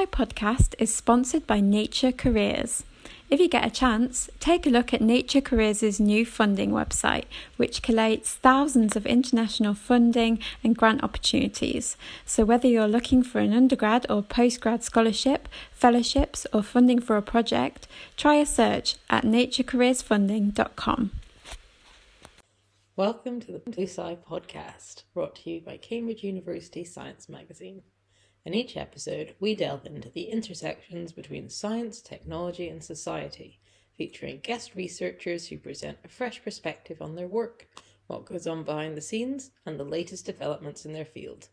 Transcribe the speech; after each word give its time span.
Sky 0.00 0.06
podcast 0.06 0.74
is 0.78 0.94
sponsored 0.94 1.46
by 1.46 1.60
Nature 1.60 2.10
Careers. 2.10 2.84
If 3.28 3.38
you 3.38 3.50
get 3.50 3.66
a 3.66 3.70
chance, 3.70 4.30
take 4.40 4.66
a 4.66 4.70
look 4.70 4.94
at 4.94 5.02
Nature 5.02 5.42
Careers' 5.42 6.00
new 6.00 6.24
funding 6.24 6.70
website, 6.70 7.24
which 7.58 7.82
collates 7.82 8.28
thousands 8.28 8.96
of 8.96 9.04
international 9.04 9.74
funding 9.74 10.38
and 10.64 10.74
grant 10.74 11.04
opportunities. 11.04 11.98
So, 12.24 12.46
whether 12.46 12.66
you're 12.66 12.88
looking 12.88 13.22
for 13.22 13.40
an 13.40 13.52
undergrad 13.52 14.06
or 14.08 14.22
postgrad 14.22 14.82
scholarship, 14.82 15.50
fellowships, 15.70 16.46
or 16.50 16.62
funding 16.62 17.00
for 17.00 17.18
a 17.18 17.22
project, 17.22 17.86
try 18.16 18.36
a 18.36 18.46
search 18.46 18.96
at 19.10 19.24
naturecareersfunding.com. 19.24 21.10
Welcome 22.96 23.40
to 23.40 23.52
the 23.52 23.58
Blue 23.58 23.84
podcast, 23.84 25.02
brought 25.12 25.36
to 25.36 25.50
you 25.50 25.60
by 25.60 25.76
Cambridge 25.76 26.24
University 26.24 26.84
Science 26.84 27.28
Magazine. 27.28 27.82
In 28.46 28.54
each 28.54 28.74
episode, 28.74 29.34
we 29.38 29.54
delve 29.54 29.84
into 29.84 30.08
the 30.08 30.22
intersections 30.22 31.12
between 31.12 31.50
science, 31.50 32.00
technology, 32.00 32.68
and 32.68 32.82
society, 32.82 33.60
featuring 33.98 34.40
guest 34.42 34.74
researchers 34.74 35.48
who 35.48 35.58
present 35.58 35.98
a 36.02 36.08
fresh 36.08 36.42
perspective 36.42 37.02
on 37.02 37.16
their 37.16 37.26
work, 37.28 37.68
what 38.06 38.24
goes 38.24 38.46
on 38.46 38.64
behind 38.64 38.96
the 38.96 39.02
scenes, 39.02 39.50
and 39.66 39.78
the 39.78 39.84
latest 39.84 40.24
developments 40.24 40.86
in 40.86 40.94
their 40.94 41.04
field. 41.04 41.48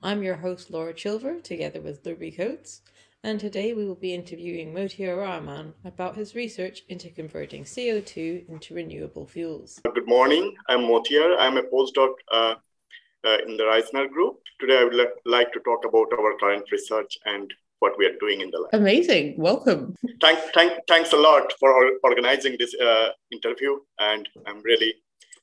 I'm 0.00 0.22
your 0.22 0.36
host, 0.36 0.70
Laura 0.70 0.94
Chilver, 0.94 1.42
together 1.42 1.80
with 1.80 2.04
Luby 2.04 2.36
Coates, 2.36 2.82
and 3.24 3.40
today 3.40 3.72
we 3.72 3.84
will 3.84 3.96
be 3.96 4.14
interviewing 4.14 4.72
Motiar 4.72 5.16
Rahman 5.16 5.74
about 5.84 6.14
his 6.14 6.36
research 6.36 6.82
into 6.88 7.10
converting 7.10 7.64
CO2 7.64 8.48
into 8.48 8.74
renewable 8.74 9.26
fuels. 9.26 9.80
Good 9.92 10.06
morning, 10.06 10.54
I'm 10.68 10.82
Motiar. 10.82 11.36
I'm 11.36 11.56
a 11.56 11.62
postdoc 11.64 12.14
uh, 12.32 12.54
uh, 13.24 13.38
in 13.46 13.56
the 13.56 13.64
Reisner 13.64 14.10
Group. 14.10 14.40
Today, 14.60 14.78
I 14.78 14.84
would 14.84 14.94
li- 14.94 15.20
like 15.26 15.52
to 15.52 15.60
talk 15.60 15.84
about 15.84 16.08
our 16.18 16.36
current 16.38 16.70
research 16.70 17.18
and 17.24 17.52
what 17.80 17.98
we 17.98 18.06
are 18.06 18.16
doing 18.20 18.40
in 18.40 18.50
the 18.50 18.58
lab. 18.58 18.74
Amazing. 18.74 19.34
Welcome. 19.38 19.96
Thank, 20.20 20.38
thank, 20.54 20.72
thanks 20.88 21.12
a 21.12 21.16
lot 21.16 21.52
for 21.58 21.90
organizing 22.04 22.56
this 22.58 22.74
uh, 22.74 23.08
interview, 23.32 23.78
and 23.98 24.28
I'm 24.46 24.62
really 24.62 24.94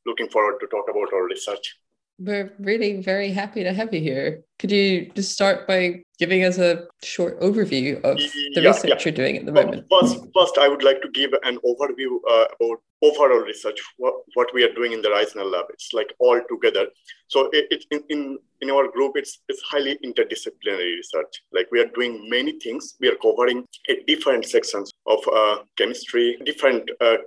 looking 0.05 0.29
forward 0.29 0.59
to 0.61 0.67
talk 0.67 0.85
about 0.89 1.13
our 1.13 1.25
research. 1.25 1.75
We're 2.19 2.51
really 2.59 3.01
very 3.01 3.31
happy 3.31 3.63
to 3.63 3.73
have 3.73 3.93
you 3.93 4.01
here. 4.01 4.43
Could 4.59 4.71
you 4.71 5.09
just 5.15 5.31
start 5.31 5.65
by 5.67 6.03
giving 6.17 6.43
us 6.43 6.57
a 6.57 6.85
short 7.01 7.39
overview 7.39 7.95
of 8.03 8.17
the 8.17 8.61
yeah, 8.61 8.69
research 8.69 8.89
yeah. 8.89 8.97
you're 9.05 9.13
doing 9.13 9.37
at 9.37 9.45
the 9.45 9.53
moment? 9.53 9.85
First, 9.89 10.17
first, 10.37 10.57
I 10.57 10.67
would 10.67 10.83
like 10.83 11.01
to 11.01 11.09
give 11.11 11.31
an 11.43 11.57
overview 11.65 12.17
uh, 12.29 12.45
about 12.59 12.81
overall 13.01 13.39
research, 13.39 13.79
what, 13.95 14.15
what 14.33 14.53
we 14.53 14.63
are 14.63 14.73
doing 14.73 14.91
in 14.91 15.01
the 15.01 15.07
Reisner 15.07 15.49
lab. 15.49 15.67
It's 15.69 15.93
like 15.93 16.13
all 16.19 16.41
together. 16.49 16.87
So 17.29 17.49
it, 17.53 17.67
it, 17.71 17.85
in, 17.91 18.03
in, 18.09 18.37
in 18.59 18.69
our 18.69 18.91
group, 18.91 19.13
it's, 19.15 19.39
it's 19.47 19.61
highly 19.61 19.97
interdisciplinary 20.03 20.97
research. 20.97 21.41
Like 21.53 21.69
we 21.71 21.79
are 21.79 21.87
doing 21.95 22.29
many 22.29 22.59
things. 22.59 22.95
We 22.99 23.07
are 23.07 23.15
covering 23.15 23.65
different 24.07 24.43
sections 24.45 24.91
of 25.07 25.19
uh, 25.33 25.59
chemistry, 25.77 26.37
different 26.45 26.89
uh, 26.99 27.17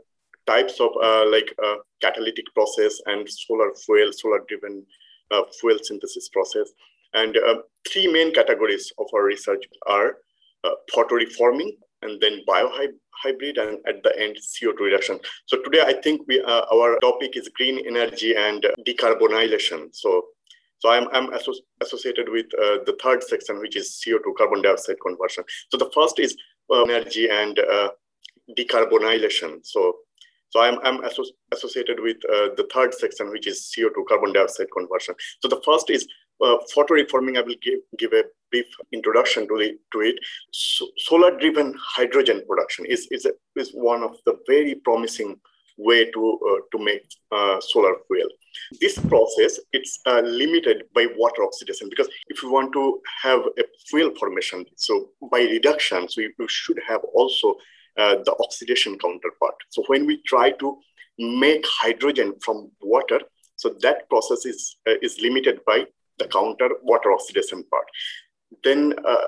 types 0.47 0.81
of 0.81 0.91
uh, 1.03 1.29
like 1.31 1.55
uh, 1.63 1.77
catalytic 2.01 2.47
process 2.55 3.01
and 3.07 3.29
solar 3.29 3.73
fuel, 3.75 4.13
solar 4.13 4.41
driven 4.49 4.85
uh, 5.31 5.43
fuel 5.61 5.79
synthesis 5.83 6.29
process. 6.29 6.71
And 7.15 7.37
three 7.91 8.11
main 8.11 8.33
categories 8.33 8.91
of 8.99 9.07
our 9.15 9.25
research 9.25 9.63
are 9.87 10.17
photoreforming 10.95 11.73
and 12.01 12.19
then 12.23 12.41
biohybrid 12.49 13.59
and 13.59 13.79
at 13.87 14.03
the 14.03 14.19
end 14.19 14.37
CO2 14.37 14.81
reduction. 14.81 15.21
So 15.45 15.59
today 15.63 15.83
I 15.83 16.01
think 16.01 16.23
we 16.27 16.41
our 16.43 16.99
topic 17.01 17.37
is 17.37 17.51
green 17.51 17.87
energy 17.87 18.35
and 18.35 18.67
decarbonization. 18.87 19.95
So 19.95 20.25
so 20.83 20.91
I'm, 20.91 21.07
I'm 21.13 21.33
associated 21.81 22.29
with 22.29 22.47
uh, 22.59 22.83
the 22.85 22.99
third 23.01 23.23
section, 23.23 23.61
which 23.61 23.77
is 23.77 24.03
CO2 24.05 24.35
carbon 24.37 24.63
dioxide 24.63 24.97
conversion. 25.01 25.45
So 25.71 25.79
the 25.79 25.89
first 25.95 26.19
is 26.19 26.37
uh, 26.75 26.83
energy 26.83 27.29
and 27.31 27.57
uh, 27.57 27.91
decarbonization. 28.59 29.65
So 29.65 29.95
so 30.53 30.61
I'm, 30.61 30.79
I'm 30.85 31.03
associated 31.53 31.99
with 32.01 32.19
uh, 32.29 32.55
the 32.57 32.69
third 32.73 32.93
section, 32.93 33.31
which 33.31 33.47
is 33.47 33.73
CO2 33.75 34.07
carbon 34.07 34.35
dioxide 34.35 34.67
conversion. 34.77 35.15
So 35.41 35.49
the 35.49 35.63
first 35.65 35.89
is 35.89 36.07
uh, 36.45 36.59
photoreforming. 36.77 37.39
I 37.39 37.43
will 37.43 37.55
give, 37.63 37.81
give 37.99 38.13
a 38.13 38.25
brief 38.51 38.67
introduction 38.93 39.49
to, 39.49 39.59
the, 39.59 39.79
to 39.93 40.01
it. 40.01 40.17
So 40.53 40.89
solar-driven 40.99 41.75
hydrogen 41.81 42.43
production 42.47 42.85
is, 42.85 43.09
is, 43.11 43.25
a, 43.25 43.31
is 43.57 43.71
one 43.71 44.03
of 44.03 44.17
the 44.27 44.39
very 44.47 44.75
promising 44.75 45.41
way 45.79 46.11
to, 46.11 46.39
uh, 46.51 46.77
to 46.77 46.85
make 46.85 47.11
uh, 47.31 47.59
solar 47.61 47.95
fuel. 48.07 48.29
This 48.79 48.99
process, 48.99 49.59
it's 49.73 50.01
uh, 50.07 50.21
limited 50.21 50.85
by 50.95 51.07
water 51.17 51.45
oxidation 51.45 51.89
because 51.89 52.09
if 52.29 52.43
you 52.43 52.53
want 52.53 52.75
to 52.75 53.01
have 53.23 53.41
a 53.59 53.63
fuel 53.89 54.13
formation, 54.21 54.67
so 54.77 55.09
by 55.31 55.41
reduction, 55.41 56.11
so 56.11 56.21
you, 56.21 56.31
you 56.39 56.47
should 56.47 56.79
have 56.87 57.01
also 57.15 57.57
the 57.97 58.35
oxidation 58.41 58.99
counterpart. 58.99 59.55
So 59.71 59.85
when 59.87 60.07
we 60.07 60.23
try 60.23 60.51
to 60.53 60.79
make 61.19 61.65
hydrogen 61.67 62.35
from 62.41 62.71
water, 62.81 63.21
so 63.57 63.77
that 63.81 64.09
process 64.09 64.47
is, 64.47 64.77
uh, 64.89 64.95
is 65.03 65.21
limited 65.21 65.61
by 65.67 65.87
the 66.19 66.27
counter 66.27 66.71
water 66.83 67.13
oxidation 67.13 67.65
part. 67.71 67.85
Then 68.65 68.95
uh, 69.05 69.27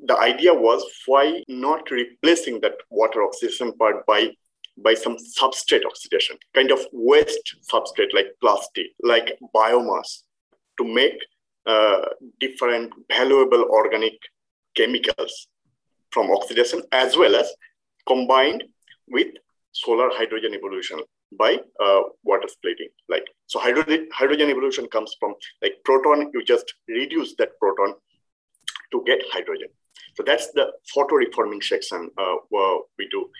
the 0.00 0.18
idea 0.18 0.54
was 0.54 0.84
why 1.06 1.42
not 1.48 1.90
replacing 1.90 2.60
that 2.60 2.74
water 2.90 3.22
oxidation 3.22 3.72
part 3.72 4.06
by 4.06 4.30
by 4.82 4.94
some 4.94 5.16
substrate 5.16 5.84
oxidation, 5.84 6.36
kind 6.54 6.70
of 6.70 6.80
waste 6.92 7.56
substrate 7.70 8.14
like 8.14 8.28
plastic, 8.40 8.86
like 9.02 9.38
biomass, 9.54 10.22
to 10.78 10.84
make 10.84 11.18
uh, 11.66 12.02
different 12.38 12.90
valuable 13.10 13.64
organic 13.70 14.14
chemicals 14.74 15.48
from 16.10 16.30
oxidation 16.30 16.80
as 16.92 17.16
well 17.16 17.36
as 17.36 17.52
combined 18.12 18.64
with 19.16 19.30
solar 19.72 20.08
hydrogen 20.18 20.54
evolution 20.54 20.98
by 21.38 21.52
uh, 21.84 22.02
water 22.24 22.48
splitting. 22.48 22.88
Like 23.08 23.26
so, 23.46 23.58
hydrogen 23.60 24.08
hydrogen 24.20 24.48
evolution 24.50 24.86
comes 24.88 25.14
from 25.20 25.34
like 25.62 25.74
proton. 25.84 26.30
You 26.34 26.44
just 26.44 26.74
reduce 26.88 27.34
that 27.36 27.58
proton 27.58 27.94
to 28.92 29.02
get 29.06 29.20
hydrogen. 29.32 29.68
So 30.16 30.24
that's 30.24 30.48
the 30.52 30.72
photo 30.92 31.14
reforming 31.16 31.62
section 31.62 32.10
uh, 32.18 32.36
we 32.98 33.08
do. 33.10 33.30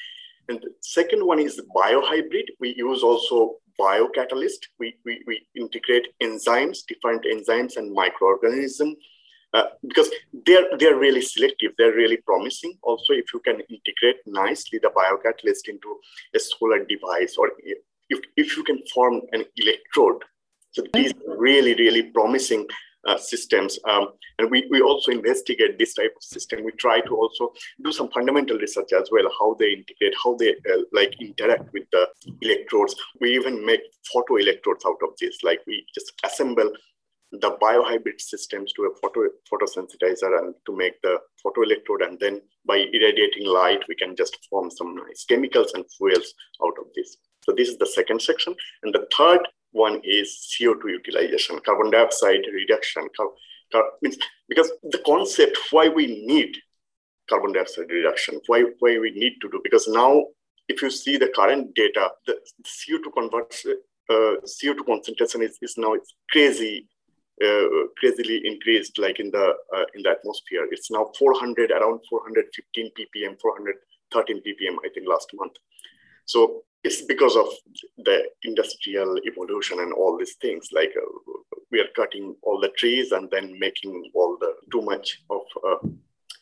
And 0.49 0.61
the 0.61 0.71
second 0.81 1.25
one 1.25 1.41
is 1.41 1.61
biohybrid. 1.77 2.47
We 2.61 2.75
use 2.77 3.03
also 3.03 3.57
biocatalyst. 3.81 4.63
We, 4.79 4.97
we, 5.05 5.23
we 5.27 5.47
integrate 5.55 6.09
enzymes, 6.23 6.79
different 6.87 7.25
enzymes 7.25 7.77
and 7.77 7.93
microorganisms 7.93 8.97
uh, 9.53 9.65
because 9.87 10.11
they're 10.47 10.69
they're 10.79 10.97
really 10.97 11.23
selective. 11.23 11.73
They're 11.77 11.95
really 11.95 12.19
promising. 12.19 12.75
Also, 12.83 13.13
if 13.13 13.33
you 13.35 13.41
can 13.41 13.61
integrate 13.61 14.17
nicely 14.27 14.79
the 14.83 14.91
biocatalyst 14.91 15.69
into 15.69 15.99
a 16.35 16.39
solar 16.39 16.85
device, 16.85 17.37
or 17.37 17.51
if, 17.59 18.21
if 18.37 18.57
you 18.57 18.65
can 18.65 18.81
form 18.95 19.21
an 19.33 19.45
electrode, 19.57 20.23
so 20.73 20.83
these 20.95 21.13
are 21.13 21.39
really 21.39 21.75
really 21.75 22.05
promising 22.05 22.67
uh, 23.07 23.17
systems. 23.17 23.79
Um, 23.89 24.09
and 24.39 24.51
we, 24.51 24.67
we 24.71 24.81
also 24.81 25.11
investigate 25.11 25.79
this 25.79 25.95
type 25.95 26.13
of 26.17 26.23
system. 26.23 26.65
We 26.65 26.73
try 26.73 27.01
to 27.01 27.17
also 27.17 27.53
do 27.83 27.93
some 27.93 28.11
fundamental 28.11 28.59
research 28.59 28.93
as 28.93 29.09
well, 29.11 29.25
how 29.39 29.57
they 29.59 29.73
integrate, 29.73 30.15
how 30.23 30.37
they 30.37 30.51
uh, 30.51 30.83
like 30.93 31.15
interact 31.21 31.73
with 31.73 31.85
the 31.93 32.09
electrodes. 32.43 32.95
We 33.21 33.35
even 33.35 33.65
make 33.65 33.81
photo 34.13 34.37
electrodes 34.37 34.85
out 34.87 34.99
of 35.03 35.11
this. 35.21 35.43
Like 35.43 35.61
we 35.67 35.85
just 35.95 36.13
assemble 36.25 36.71
the 37.33 37.57
biohybrid 37.63 38.21
systems 38.21 38.73
to 38.73 38.85
a 38.85 38.95
photo 39.01 39.29
photosensitizer 39.51 40.39
and 40.39 40.55
to 40.67 40.77
make 40.77 41.01
the 41.03 41.19
photoelectrode 41.45 42.07
and 42.07 42.19
then 42.19 42.41
by 42.67 42.77
irradiating 42.93 43.47
light 43.47 43.83
we 43.89 43.95
can 43.95 44.17
just 44.17 44.37
form 44.49 44.71
some 44.71 44.97
nice 44.97 45.25
chemicals 45.25 45.73
and 45.75 45.85
fuels 45.97 46.35
out 46.65 46.75
of 46.79 46.87
this. 46.95 47.17
So 47.45 47.53
this 47.57 47.69
is 47.69 47.79
the 47.79 47.87
second 47.87 48.21
section. 48.21 48.55
And 48.83 48.95
the 48.95 49.07
third 49.17 49.41
one 49.73 50.01
is 50.03 50.53
co2 50.61 50.83
utilization 50.85 51.61
carbon 51.61 51.91
dioxide 51.91 52.45
reduction. 52.53 53.09
Car- 53.17 53.31
car- 53.73 53.93
means 54.03 54.19
because 54.49 54.71
the 54.83 55.03
concept 55.07 55.57
why 55.71 55.89
we 55.89 56.25
need 56.27 56.57
carbon 57.29 57.53
dioxide 57.53 57.89
reduction 57.91 58.41
why 58.47 58.65
why 58.81 58.99
we 58.99 59.13
need 59.13 59.35
to 59.41 59.49
do 59.49 59.61
because 59.63 59.87
now 59.87 60.25
if 60.69 60.83
you 60.83 60.91
see 60.91 61.17
the 61.17 61.29
current 61.29 61.73
data 61.77 62.11
the 62.27 62.37
co2 62.67 63.13
conversion 63.15 63.77
uh, 64.11 64.35
CO2 64.45 64.85
concentration 64.85 65.43
is, 65.43 65.57
is 65.63 65.75
now 65.79 65.93
it's 65.93 66.15
crazy 66.31 66.89
crazily 67.99 68.41
increased 68.45 68.99
like 68.99 69.19
in 69.19 69.31
the 69.31 69.55
uh, 69.75 69.85
in 69.95 70.03
the 70.03 70.11
atmosphere. 70.11 70.67
It's 70.71 70.91
now 70.91 71.11
400 71.19 71.71
around 71.71 72.01
415 72.09 72.91
ppm 72.99 73.41
413 73.41 74.43
ppm 74.43 74.77
i 74.85 74.89
think 74.93 75.09
last 75.09 75.31
month. 75.35 75.55
So 76.27 76.63
it's 76.85 77.03
because 77.03 77.37
of 77.37 77.49
the 77.99 78.25
industrial 78.45 79.19
evolution 79.27 79.81
and 79.81 79.93
all 79.93 80.17
these 80.19 80.35
things 80.35 80.69
like 80.73 80.93
uh, 80.97 81.33
we 81.71 81.81
are 81.81 81.89
cutting 81.95 82.35
all 82.43 82.61
the 82.61 82.71
trees 82.71 83.13
and 83.13 83.31
then 83.31 83.59
making 83.59 84.11
all 84.15 84.37
the 84.41 84.55
too 84.73 84.83
much 84.83 85.23
of 85.31 85.43
uh, 85.67 85.89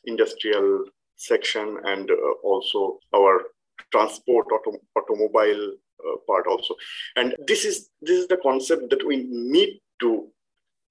industrial 0.05 0.85
section 1.17 1.79
and 1.85 2.11
uh, 2.11 2.15
also 2.43 2.99
our 3.15 3.43
transport 3.91 4.47
auto- 4.53 4.81
automobile 4.97 5.73
uh, 6.07 6.17
part 6.27 6.47
also. 6.47 6.75
And 7.17 7.35
this 7.47 7.65
is 7.65 7.91
this 8.01 8.19
is 8.19 8.29
the 8.29 8.39
concept 8.39 8.91
that 8.91 9.07
we 9.07 9.27
need 9.29 9.81
to 10.01 10.29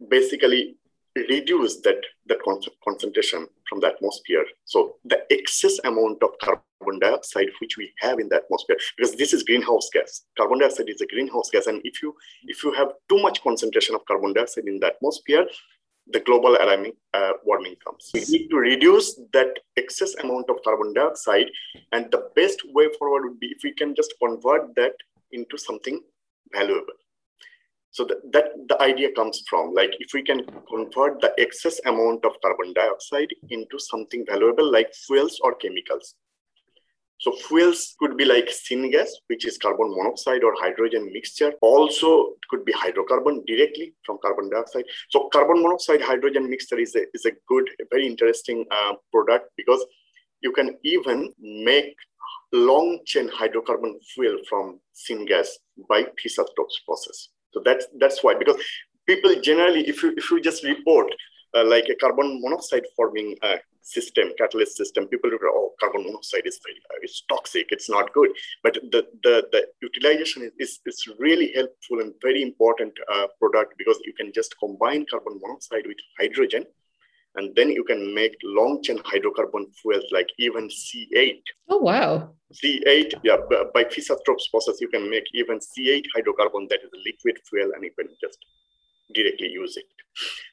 basically 0.09 0.77
reduce 1.15 1.81
that, 1.81 2.01
that 2.27 2.37
concentration 2.83 3.47
from 3.67 3.79
the 3.79 3.87
atmosphere. 3.87 4.45
So 4.65 4.95
the 5.05 5.19
excess 5.31 5.79
amount 5.83 6.21
of 6.21 6.31
carbon 6.41 6.99
dioxide 6.99 7.47
which 7.59 7.77
we 7.77 7.91
have 7.99 8.19
in 8.19 8.29
the 8.29 8.35
atmosphere, 8.35 8.77
because 8.95 9.15
this 9.15 9.33
is 9.33 9.43
greenhouse 9.43 9.89
gas. 9.91 10.23
Carbon 10.37 10.59
dioxide 10.59 10.89
is 10.89 11.01
a 11.01 11.07
greenhouse 11.07 11.49
gas. 11.49 11.67
And 11.67 11.81
if 11.83 12.01
you 12.03 12.15
if 12.43 12.63
you 12.63 12.71
have 12.73 12.89
too 13.09 13.19
much 13.21 13.41
concentration 13.41 13.95
of 13.95 14.05
carbon 14.05 14.33
dioxide 14.33 14.67
in 14.67 14.79
the 14.79 14.87
atmosphere, 14.87 15.47
the 16.09 16.19
global 16.21 16.55
warming, 16.59 16.93
uh, 17.13 17.33
warming 17.43 17.75
comes. 17.83 18.11
We 18.13 18.23
need 18.29 18.49
to 18.49 18.57
reduce 18.57 19.19
that 19.33 19.59
excess 19.75 20.15
amount 20.15 20.49
of 20.49 20.57
carbon 20.63 20.93
dioxide. 20.93 21.47
And 21.91 22.09
the 22.11 22.29
best 22.35 22.61
way 22.73 22.87
forward 22.97 23.27
would 23.27 23.39
be 23.39 23.47
if 23.47 23.63
we 23.63 23.73
can 23.73 23.95
just 23.95 24.13
convert 24.21 24.75
that 24.75 24.93
into 25.31 25.57
something 25.57 26.01
valuable. 26.53 26.93
So 27.97 28.05
that, 28.05 28.31
that 28.31 28.45
the 28.69 28.79
idea 28.79 29.09
comes 29.11 29.41
from 29.49 29.73
like 29.73 29.89
if 29.99 30.13
we 30.13 30.21
can 30.21 30.45
convert 30.69 31.19
the 31.19 31.33
excess 31.39 31.79
amount 31.83 32.25
of 32.25 32.39
carbon 32.43 32.71
dioxide 32.73 33.29
into 33.49 33.79
something 33.79 34.23
valuable 34.23 34.71
like 34.71 34.93
fuels 34.93 35.39
or 35.41 35.55
chemicals. 35.55 36.13
So 37.17 37.31
fuels 37.31 37.95
could 37.99 38.15
be 38.15 38.23
like 38.23 38.49
syngas, 38.49 39.09
which 39.29 39.47
is 39.47 39.57
carbon 39.57 39.89
monoxide 39.89 40.43
or 40.43 40.53
hydrogen 40.59 41.09
mixture. 41.11 41.53
Also 41.61 42.33
could 42.51 42.63
be 42.65 42.73
hydrocarbon 42.73 43.43
directly 43.47 43.95
from 44.05 44.19
carbon 44.21 44.51
dioxide. 44.51 44.85
So 45.09 45.27
carbon 45.33 45.63
monoxide 45.63 46.03
hydrogen 46.03 46.47
mixture 46.51 46.77
is 46.77 46.95
a, 46.95 47.01
is 47.15 47.25
a 47.25 47.31
good, 47.47 47.67
a 47.81 47.85
very 47.89 48.05
interesting 48.05 48.63
uh, 48.69 48.93
product 49.11 49.49
because 49.57 49.83
you 50.41 50.51
can 50.51 50.77
even 50.83 51.33
make 51.39 51.95
long 52.53 52.99
chain 53.07 53.27
hydrocarbon 53.27 53.95
fuel 54.13 54.37
from 54.47 54.79
syngas 54.93 55.47
by 55.89 56.05
Fischer-Tropsch 56.21 56.85
process. 56.85 57.29
So 57.53 57.61
that's 57.63 57.87
that's 57.99 58.23
why 58.23 58.35
because 58.35 58.61
people 59.07 59.33
generally, 59.41 59.87
if 59.87 60.03
you 60.03 60.13
if 60.17 60.29
you 60.31 60.41
just 60.41 60.63
report 60.63 61.11
uh, 61.55 61.65
like 61.65 61.87
a 61.89 61.95
carbon 61.95 62.41
monoxide 62.41 62.83
forming 62.95 63.35
uh, 63.41 63.57
system, 63.81 64.31
catalyst 64.37 64.75
system, 64.75 65.07
people 65.07 65.29
go, 65.29 65.37
oh, 65.45 65.73
carbon 65.79 66.03
monoxide 66.03 66.45
is 66.45 66.59
very, 66.61 66.75
uh, 66.91 66.99
it's 67.01 67.23
toxic, 67.29 67.67
it's 67.69 67.89
not 67.89 68.13
good. 68.13 68.29
But 68.63 68.75
the 68.91 69.07
the, 69.23 69.47
the 69.51 69.67
utilization 69.81 70.43
is, 70.43 70.51
is, 70.59 70.79
is 70.85 71.07
really 71.19 71.51
helpful 71.55 72.01
and 72.01 72.13
very 72.21 72.41
important 72.41 72.93
uh, 73.11 73.27
product 73.39 73.75
because 73.77 73.97
you 74.03 74.13
can 74.13 74.31
just 74.33 74.55
combine 74.59 75.05
carbon 75.09 75.39
monoxide 75.41 75.87
with 75.87 75.97
hydrogen 76.19 76.65
and 77.37 77.55
then 77.55 77.69
you 77.69 77.83
can 77.83 78.13
make 78.13 78.35
long 78.43 78.81
chain 78.81 78.97
hydrocarbon 78.99 79.73
fuels 79.75 80.03
like 80.11 80.27
even 80.39 80.67
C8. 80.67 81.41
Oh, 81.69 81.77
wow. 81.77 82.31
C8, 82.51 83.13
yeah, 83.23 83.37
by 83.73 83.83
Fischer-Tropsch 83.83 84.49
process, 84.49 84.81
you 84.81 84.87
can 84.87 85.09
make 85.09 85.25
even 85.33 85.59
C8 85.59 86.03
hydrocarbon 86.15 86.67
that 86.69 86.79
is 86.83 86.89
a 86.93 87.01
liquid 87.05 87.39
fuel 87.47 87.71
and 87.75 87.83
you 87.83 87.91
can 87.97 88.09
just 88.19 88.39
directly 89.13 89.49
use 89.49 89.77
it. 89.77 89.85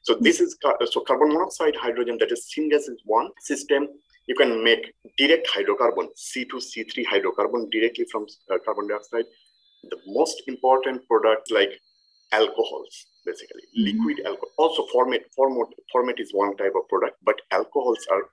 So 0.03 0.15
this 0.21 0.39
is, 0.39 0.57
so 0.91 1.01
carbon 1.01 1.29
monoxide 1.29 1.75
hydrogen, 1.75 2.17
that 2.19 2.31
is 2.31 2.53
syngas 2.55 2.87
is 2.87 3.01
one 3.05 3.31
system. 3.39 3.87
You 4.27 4.35
can 4.35 4.63
make 4.63 4.93
direct 5.17 5.47
hydrocarbon, 5.47 6.09
C2, 6.15 6.51
C3 6.53 7.05
hydrocarbon 7.05 7.71
directly 7.71 8.05
from 8.11 8.27
uh, 8.51 8.57
carbon 8.63 8.87
dioxide. 8.87 9.25
The 9.89 9.97
most 10.05 10.43
important 10.47 11.07
product 11.07 11.51
like 11.51 11.79
alcohols 12.31 13.05
basically 13.25 13.61
mm-hmm. 13.61 13.85
liquid 13.85 14.25
alcohol 14.25 14.49
also 14.57 14.85
formate 14.93 15.25
formate 15.37 15.73
formate 15.93 16.19
is 16.19 16.33
one 16.33 16.55
type 16.57 16.73
of 16.75 16.87
product 16.89 17.17
but 17.23 17.41
alcohols 17.51 18.05
are 18.11 18.23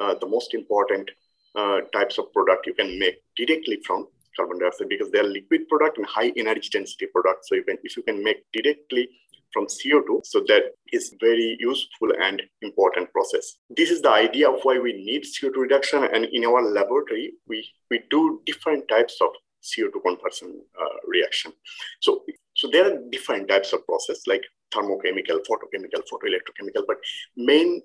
uh, 0.00 0.14
the 0.20 0.26
most 0.26 0.54
important 0.54 1.10
uh, 1.54 1.80
types 1.92 2.18
of 2.18 2.32
product 2.32 2.66
you 2.66 2.74
can 2.74 2.98
make 2.98 3.16
directly 3.36 3.78
from 3.86 4.06
carbon 4.36 4.58
dioxide 4.58 4.88
because 4.88 5.10
they 5.10 5.18
are 5.18 5.30
liquid 5.38 5.66
product 5.68 5.96
and 5.98 6.06
high 6.06 6.32
energy 6.36 6.68
density 6.70 7.06
product 7.06 7.46
so 7.46 7.54
you 7.54 7.64
can 7.64 7.78
if 7.82 7.96
you 7.96 8.02
can 8.02 8.22
make 8.22 8.44
directly 8.52 9.08
from 9.56 9.66
CO2. 9.66 10.26
So 10.26 10.40
that 10.48 10.64
is 10.92 11.14
very 11.18 11.56
useful 11.58 12.10
and 12.20 12.42
important 12.60 13.10
process. 13.12 13.56
This 13.70 13.90
is 13.90 14.02
the 14.02 14.10
idea 14.10 14.50
of 14.50 14.60
why 14.64 14.78
we 14.78 14.92
need 14.92 15.24
CO2 15.24 15.56
reduction. 15.56 16.04
And 16.04 16.26
in 16.26 16.44
our 16.44 16.62
laboratory, 16.62 17.32
we, 17.48 17.66
we 17.90 18.02
do 18.10 18.42
different 18.44 18.86
types 18.88 19.16
of 19.22 19.30
CO2 19.62 20.02
conversion 20.04 20.62
uh, 20.78 20.96
reaction. 21.06 21.52
So 22.00 22.24
so 22.56 22.68
there 22.72 22.86
are 22.86 22.98
different 23.10 23.48
types 23.48 23.72
of 23.74 23.86
process 23.86 24.26
like 24.26 24.42
thermochemical, 24.74 25.40
photochemical, 25.48 26.00
photoelectrochemical, 26.10 26.84
but 26.86 26.96
main 27.36 27.82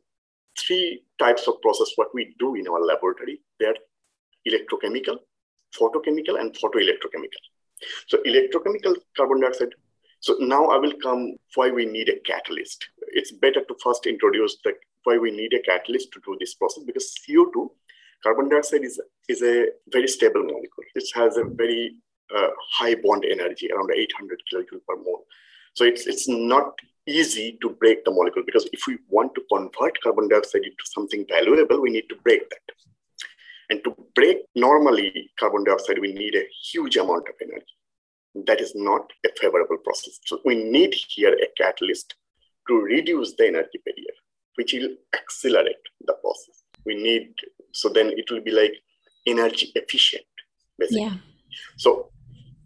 three 0.57 1.03
types 1.19 1.47
of 1.47 1.61
process 1.61 1.89
what 1.97 2.07
we 2.13 2.33
do 2.39 2.55
in 2.55 2.67
our 2.67 2.81
laboratory, 2.81 3.41
they're 3.59 3.75
electrochemical, 4.47 5.17
photochemical, 5.77 6.39
and 6.39 6.53
photoelectrochemical. 6.53 7.41
So 8.07 8.17
electrochemical 8.25 8.95
carbon 9.17 9.41
dioxide. 9.41 9.73
So 10.21 10.37
now 10.39 10.67
I 10.67 10.77
will 10.77 10.93
come 11.03 11.35
why 11.55 11.69
we 11.69 11.85
need 11.85 12.07
a 12.07 12.19
catalyst. 12.21 12.87
It's 13.09 13.31
better 13.31 13.61
to 13.61 13.75
first 13.83 14.05
introduce 14.05 14.57
the 14.63 14.73
why 15.03 15.17
we 15.17 15.31
need 15.31 15.53
a 15.53 15.61
catalyst 15.63 16.13
to 16.13 16.21
do 16.25 16.37
this 16.39 16.53
process 16.53 16.83
because 16.85 17.13
CO2, 17.27 17.67
carbon 18.23 18.47
dioxide 18.47 18.83
is, 18.83 19.01
is 19.27 19.41
a 19.41 19.65
very 19.91 20.07
stable 20.07 20.43
molecule. 20.43 20.85
It 20.95 21.03
has 21.15 21.37
a 21.37 21.43
very 21.43 21.95
uh, 22.35 22.49
high 22.71 22.95
bond 22.95 23.25
energy, 23.25 23.69
around 23.71 23.91
800 23.91 24.41
kilojoule 24.51 24.81
per 24.87 24.95
mole. 24.97 25.25
So 25.73 25.85
it's, 25.85 26.07
it's 26.07 26.27
not 26.27 26.73
easy 27.07 27.57
to 27.61 27.69
break 27.69 28.03
the 28.05 28.11
molecule 28.11 28.45
because 28.45 28.67
if 28.73 28.81
we 28.87 28.97
want 29.09 29.33
to 29.35 29.41
convert 29.51 30.01
carbon 30.01 30.27
dioxide 30.27 30.63
into 30.63 30.83
something 30.85 31.25
valuable, 31.27 31.81
we 31.81 31.89
need 31.89 32.07
to 32.09 32.15
break 32.23 32.49
that. 32.49 32.75
And 33.69 33.83
to 33.85 33.95
break 34.15 34.39
normally 34.55 35.31
carbon 35.39 35.63
dioxide, 35.63 35.99
we 35.99 36.13
need 36.13 36.35
a 36.35 36.47
huge 36.71 36.97
amount 36.97 37.29
of 37.29 37.35
energy. 37.41 37.75
That 38.47 38.61
is 38.61 38.73
not 38.75 39.11
a 39.25 39.29
favorable 39.39 39.77
process. 39.77 40.19
So 40.25 40.39
we 40.45 40.55
need 40.55 40.93
here 40.93 41.33
a 41.33 41.47
catalyst 41.61 42.15
to 42.67 42.81
reduce 42.81 43.33
the 43.35 43.47
energy 43.47 43.79
barrier, 43.85 44.15
which 44.55 44.73
will 44.73 44.89
accelerate 45.13 45.75
the 46.05 46.13
process. 46.13 46.63
We 46.85 46.95
need, 46.95 47.33
so 47.71 47.89
then 47.89 48.11
it 48.15 48.29
will 48.29 48.41
be 48.41 48.51
like 48.51 48.73
energy 49.25 49.71
efficient, 49.75 50.25
basically. 50.77 51.03
Yeah. 51.03 51.15
So 51.77 52.11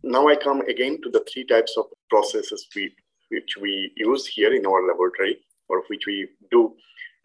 now 0.06 0.28
I 0.28 0.36
come 0.36 0.62
again 0.62 1.02
to 1.02 1.10
the 1.10 1.26
three 1.32 1.46
types 1.46 1.76
of 1.78 1.86
processes 2.10 2.68
we, 2.76 2.94
which 3.30 3.58
we 3.60 3.92
use 3.98 4.28
here 4.28 4.54
in 4.54 4.66
our 4.66 4.88
laboratory 4.88 5.40
or 5.68 5.84
which 5.90 6.06
we 6.06 6.30
do. 6.52 6.76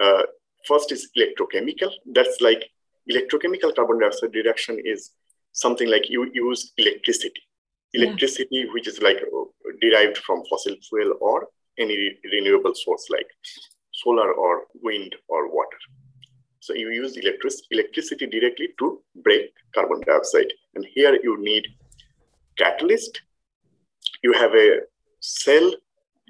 Uh, 0.01 0.23
first 0.67 0.91
is 0.91 1.11
electrochemical. 1.17 1.91
That's 2.15 2.41
like 2.41 2.65
electrochemical 3.11 3.75
carbon 3.77 4.01
dioxide 4.01 4.35
reduction 4.35 4.81
is 4.83 5.11
something 5.53 5.91
like 5.91 6.09
you 6.09 6.31
use 6.33 6.73
electricity. 6.79 7.43
Electricity, 7.93 8.49
yeah. 8.51 8.73
which 8.73 8.89
is 8.89 9.03
like 9.03 9.19
uh, 9.19 9.45
derived 9.83 10.17
from 10.19 10.43
fossil 10.49 10.75
fuel 10.89 11.15
or 11.21 11.49
any 11.79 12.17
renewable 12.33 12.75
source 12.75 13.07
like 13.11 13.27
solar 13.93 14.33
or 14.33 14.63
wind 14.83 15.15
or 15.29 15.49
water. 15.53 15.79
So 16.61 16.73
you 16.75 16.91
use 16.91 17.17
electric 17.17 17.53
electricity 17.71 18.27
directly 18.27 18.69
to 18.79 19.03
break 19.23 19.53
carbon 19.75 20.01
dioxide. 20.07 20.53
And 20.75 20.87
here 20.95 21.19
you 21.23 21.43
need 21.43 21.67
catalyst. 22.61 23.23
You 24.23 24.33
have 24.35 24.55
a 24.55 24.81
cell, 25.21 25.73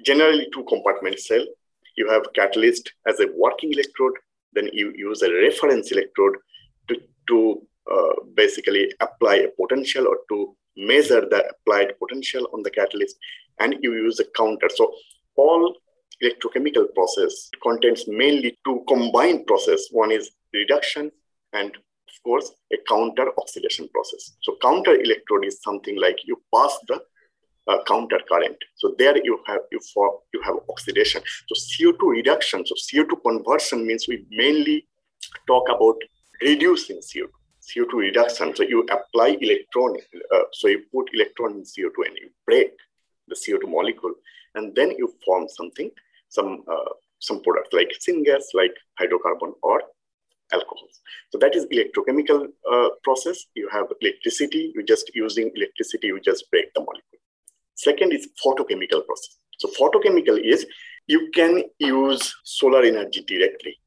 generally 0.05 0.47
two 0.53 0.63
compartment 0.65 1.19
cell. 1.19 1.45
You 1.97 2.09
have 2.09 2.33
catalyst 2.33 2.93
as 3.07 3.19
a 3.19 3.27
working 3.35 3.73
electrode. 3.73 4.17
Then 4.53 4.69
you 4.73 4.93
use 4.95 5.21
a 5.21 5.33
reference 5.33 5.91
electrode 5.91 6.35
to, 6.87 6.95
to 7.29 7.61
uh, 7.91 8.13
basically 8.35 8.93
apply 8.99 9.35
a 9.35 9.49
potential 9.61 10.07
or 10.07 10.17
to 10.29 10.55
measure 10.77 11.21
the 11.21 11.41
applied 11.51 11.93
potential 11.99 12.47
on 12.53 12.63
the 12.63 12.71
catalyst. 12.71 13.17
And 13.59 13.75
you 13.81 13.93
use 13.93 14.19
a 14.19 14.25
counter. 14.37 14.69
So 14.73 14.93
all 15.35 15.75
electrochemical 16.23 16.93
process 16.93 17.49
contains 17.61 18.05
mainly 18.07 18.57
two 18.65 18.83
combined 18.87 19.47
process. 19.47 19.81
One 19.91 20.11
is 20.11 20.31
reduction 20.53 21.11
and 21.53 21.71
course, 22.23 22.51
a 22.73 22.77
counter 22.87 23.27
oxidation 23.37 23.87
process. 23.93 24.33
So 24.41 24.57
counter 24.61 24.95
electrode 24.95 25.45
is 25.45 25.61
something 25.61 25.99
like 25.99 26.17
you 26.25 26.41
pass 26.53 26.77
the 26.87 27.01
uh, 27.67 27.83
counter 27.87 28.19
current. 28.29 28.57
So 28.75 28.95
there 28.97 29.17
you 29.23 29.39
have 29.47 29.61
you 29.71 29.79
for 29.93 30.19
you 30.33 30.41
have 30.43 30.55
oxidation. 30.69 31.21
So 31.47 31.55
CO2 31.55 32.01
reduction. 32.11 32.65
So 32.65 32.75
CO2 32.75 33.21
conversion 33.23 33.85
means 33.85 34.07
we 34.07 34.25
mainly 34.31 34.87
talk 35.47 35.69
about 35.69 35.97
reducing 36.41 36.97
CO2. 36.97 37.29
CO2 37.61 37.93
reduction. 37.93 38.55
So 38.55 38.63
you 38.63 38.85
apply 38.89 39.37
electron. 39.39 39.97
Uh, 40.33 40.43
so 40.51 40.67
you 40.67 40.83
put 40.93 41.09
electron 41.13 41.51
in 41.53 41.63
CO2 41.63 42.07
and 42.07 42.17
you 42.17 42.29
break 42.45 42.71
the 43.27 43.35
CO2 43.35 43.69
molecule, 43.69 44.13
and 44.55 44.75
then 44.75 44.91
you 44.97 45.13
form 45.23 45.47
something, 45.47 45.89
some 46.29 46.63
uh, 46.67 46.91
some 47.19 47.41
product 47.43 47.73
like 47.73 47.91
syngas, 48.05 48.45
like 48.53 48.73
hydrocarbon 48.99 49.53
or 49.61 49.81
alcohols. 50.51 50.99
So 51.31 51.37
that 51.39 51.55
is 51.55 51.65
electrochemical 51.67 52.47
uh, 52.71 52.89
process. 53.03 53.45
You 53.55 53.69
have 53.69 53.87
electricity, 54.01 54.71
you're 54.73 54.83
just 54.83 55.11
using 55.15 55.51
electricity, 55.55 56.07
you 56.07 56.19
just 56.19 56.49
break 56.51 56.73
the 56.73 56.81
molecule. 56.81 57.21
Second 57.75 58.13
is 58.13 58.27
photochemical 58.43 59.05
process. 59.05 59.37
So 59.57 59.69
photochemical 59.79 60.39
is 60.43 60.65
you 61.07 61.29
can 61.33 61.63
use 61.79 62.33
solar 62.43 62.83
energy 62.83 63.21
directly 63.21 63.79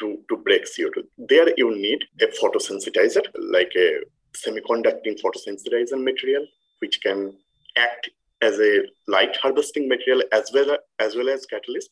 to, 0.00 0.18
to 0.28 0.36
break 0.36 0.64
CO2. 0.64 1.04
There 1.18 1.52
you 1.56 1.76
need 1.76 2.04
a 2.20 2.26
photosensitizer, 2.26 3.22
like 3.38 3.72
a 3.76 4.00
semiconducting 4.34 5.20
photosensitizer 5.20 6.02
material, 6.02 6.46
which 6.80 7.00
can 7.02 7.34
act 7.76 8.10
as 8.42 8.58
a 8.58 8.80
light 9.06 9.36
harvesting 9.36 9.88
material 9.88 10.22
as 10.32 10.50
well 10.52 10.76
as, 10.98 11.14
well 11.14 11.28
as 11.28 11.46
catalyst. 11.46 11.90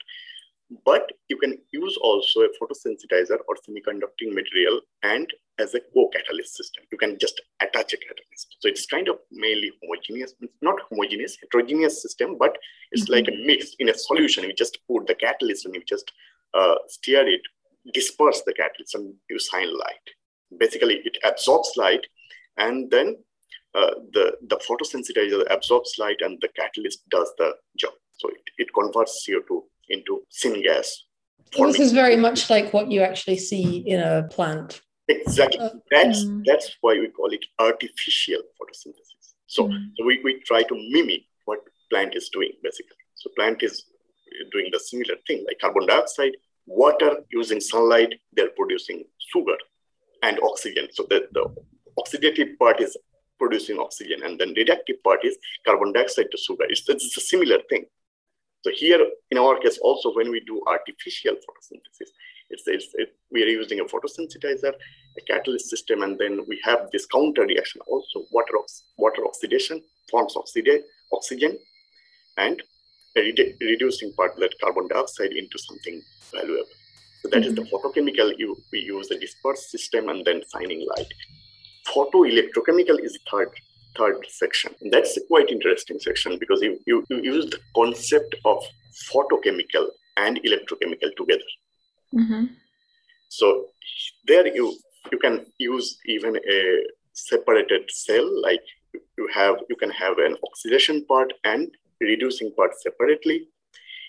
But 0.84 1.10
you 1.28 1.38
can 1.38 1.58
use 1.70 1.96
also 2.02 2.40
a 2.40 2.48
photosensitizer 2.60 3.38
or 3.48 3.56
semiconducting 3.56 4.34
material 4.34 4.80
and 5.02 5.32
as 5.58 5.75
a 5.75 5.80
co-catalyst 5.94 6.56
system. 6.56 6.84
You 6.92 6.98
can 6.98 7.18
just 7.18 7.40
attach 7.60 7.92
a 7.92 7.96
catalyst. 7.96 8.56
So 8.60 8.68
it's 8.68 8.87
kind 8.87 9.08
of 9.08 9.16
mainly 9.32 9.72
homogeneous, 9.82 10.34
It's 10.40 10.52
not 10.62 10.76
homogeneous, 10.90 11.37
heterogeneous 11.40 12.02
system, 12.02 12.37
but 12.38 12.56
it's 12.92 13.04
mm-hmm. 13.04 13.14
like 13.14 13.28
a 13.28 13.46
mix 13.46 13.75
in 13.78 13.88
a 13.88 13.94
solution. 13.94 14.44
You 14.44 14.52
just 14.52 14.78
put 14.87 15.06
the 15.06 15.14
catalyst 15.14 15.64
and 15.64 15.75
you 15.75 15.82
just 15.87 16.12
uh, 16.54 16.76
steer 16.88 17.26
it, 17.26 17.40
disperse 17.92 18.42
the 18.44 18.52
catalyst 18.52 18.94
and 18.94 19.14
you 19.30 19.38
shine 19.38 19.72
light. 19.72 20.06
Basically, 20.58 21.00
it 21.04 21.16
absorbs 21.25 21.72
light 21.76 22.06
and 22.56 22.90
then 22.90 23.16
uh, 23.75 23.90
the, 24.12 24.32
the 24.48 24.56
photosensitizer 24.56 25.44
absorbs 25.50 25.94
light 25.98 26.20
and 26.20 26.38
the 26.40 26.48
catalyst 26.48 27.08
does 27.10 27.32
the 27.38 27.52
job. 27.76 27.92
So 28.12 28.28
it, 28.28 28.42
it 28.58 28.68
converts 28.75 29.26
CO2 29.28 29.62
into 29.88 30.23
syngas. 30.30 30.88
This 31.57 31.80
is 31.80 31.92
very 31.92 32.16
much 32.16 32.50
like 32.50 32.73
what 32.73 32.90
you 32.90 33.00
actually 33.00 33.38
see 33.38 33.78
in 33.78 34.00
a 34.00 34.25
plant. 34.30 34.83
Exactly. 35.09 35.61
Uh, 35.61 35.71
that's 35.90 36.25
mm. 36.25 36.42
that's 36.45 36.76
why 36.83 36.92
we 36.92 37.09
call 37.09 37.30
it 37.33 37.45
artificial 37.59 38.42
photosynthesis. 38.61 39.35
So, 39.47 39.64
mm. 39.64 39.90
so 39.97 40.04
we, 40.04 40.21
we 40.23 40.40
try 40.40 40.62
to 40.62 40.75
mimic 40.90 41.23
what 41.47 41.61
plant 41.90 42.14
is 42.14 42.28
doing 42.28 42.52
basically. 42.62 42.97
So 43.14 43.30
plant 43.35 43.62
is 43.62 43.87
doing 44.52 44.68
the 44.73 44.78
similar 44.78 45.14
thing 45.26 45.45
like 45.47 45.59
carbon 45.59 45.87
dioxide, 45.87 46.33
water 46.66 47.25
using 47.30 47.61
sunlight, 47.61 48.14
they're 48.35 48.50
producing 48.50 49.04
sugar 49.33 49.57
and 50.23 50.38
oxygen. 50.42 50.88
So 50.92 51.07
the, 51.09 51.28
the 51.33 51.49
oxidative 51.99 52.59
part 52.59 52.80
is 52.80 52.97
producing 53.38 53.78
oxygen 53.78 54.23
and 54.25 54.38
then 54.38 54.54
reductive 54.54 55.02
part 55.02 55.25
is 55.25 55.38
carbon 55.64 55.92
dioxide 55.92 56.30
to 56.30 56.37
sugar. 56.37 56.64
It's, 56.68 56.88
it's 56.88 57.16
a 57.16 57.21
similar 57.21 57.59
thing. 57.71 57.87
So 58.62 58.71
here, 58.75 59.00
in 59.31 59.38
our 59.38 59.59
case, 59.59 59.79
also 59.79 60.12
when 60.15 60.31
we 60.31 60.41
do 60.41 60.62
artificial 60.67 61.35
photosynthesis, 61.35 62.11
it's, 62.50 62.62
it's 62.67 62.88
it, 62.95 63.15
we 63.31 63.43
are 63.45 63.47
using 63.47 63.81
a 63.81 63.85
photosensitizer, 63.85 64.73
a 64.73 65.21
catalyst 65.27 65.69
system, 65.69 66.03
and 66.03 66.19
then 66.19 66.45
we 66.49 66.61
have 66.65 66.88
this 66.93 67.07
counter 67.07 67.43
reaction 67.43 67.81
also, 67.87 68.25
water, 68.33 68.55
water 68.97 69.25
oxidation, 69.27 69.83
forms 70.11 70.35
oxide, 70.37 70.83
oxygen, 71.12 71.59
and 72.38 72.62
re- 73.15 73.55
reducing 73.61 74.12
part 74.15 74.37
that 74.37 74.55
carbon 74.61 74.88
dioxide 74.88 75.33
into 75.33 75.59
something 75.59 76.03
valuable. 76.33 76.65
So 77.23 77.29
that 77.29 77.43
mm-hmm. 77.43 77.49
is 77.49 77.55
the 77.55 77.62
mm-hmm. 77.62 77.75
photochemical 77.75 78.33
you, 78.38 78.57
we 78.73 78.81
use 78.81 79.11
a 79.11 79.19
dispersed 79.19 79.71
system 79.71 80.09
and 80.09 80.25
then 80.25 80.43
shining 80.53 80.87
light. 80.97 81.12
Photoelectrochemical 81.88 83.03
is 83.03 83.19
third 83.31 83.50
third 83.97 84.25
section. 84.28 84.75
That's 84.90 85.16
a 85.16 85.21
quite 85.26 85.50
interesting 85.50 85.99
section 85.99 86.38
because 86.38 86.61
you, 86.62 86.78
you, 86.87 87.04
you 87.09 87.23
use 87.23 87.47
the 87.50 87.61
concept 87.75 88.35
of 88.45 88.62
photochemical 89.12 89.88
and 90.16 90.40
electrochemical 90.42 91.14
together. 91.16 91.50
Mm-hmm. 92.14 92.47
So 93.28 93.66
there 94.26 94.47
you 94.47 94.76
you 95.12 95.18
can 95.18 95.47
use 95.59 95.99
even 96.07 96.37
a 96.37 96.85
separated 97.12 97.90
cell 97.90 98.26
like 98.42 98.62
you 99.16 99.28
have 99.35 99.57
you 99.68 99.76
can 99.76 99.90
have 99.90 100.18
an 100.18 100.37
oxidation 100.47 101.04
part 101.07 101.33
and 101.45 101.71
reducing 102.00 102.52
part 102.52 102.78
separately 102.80 103.49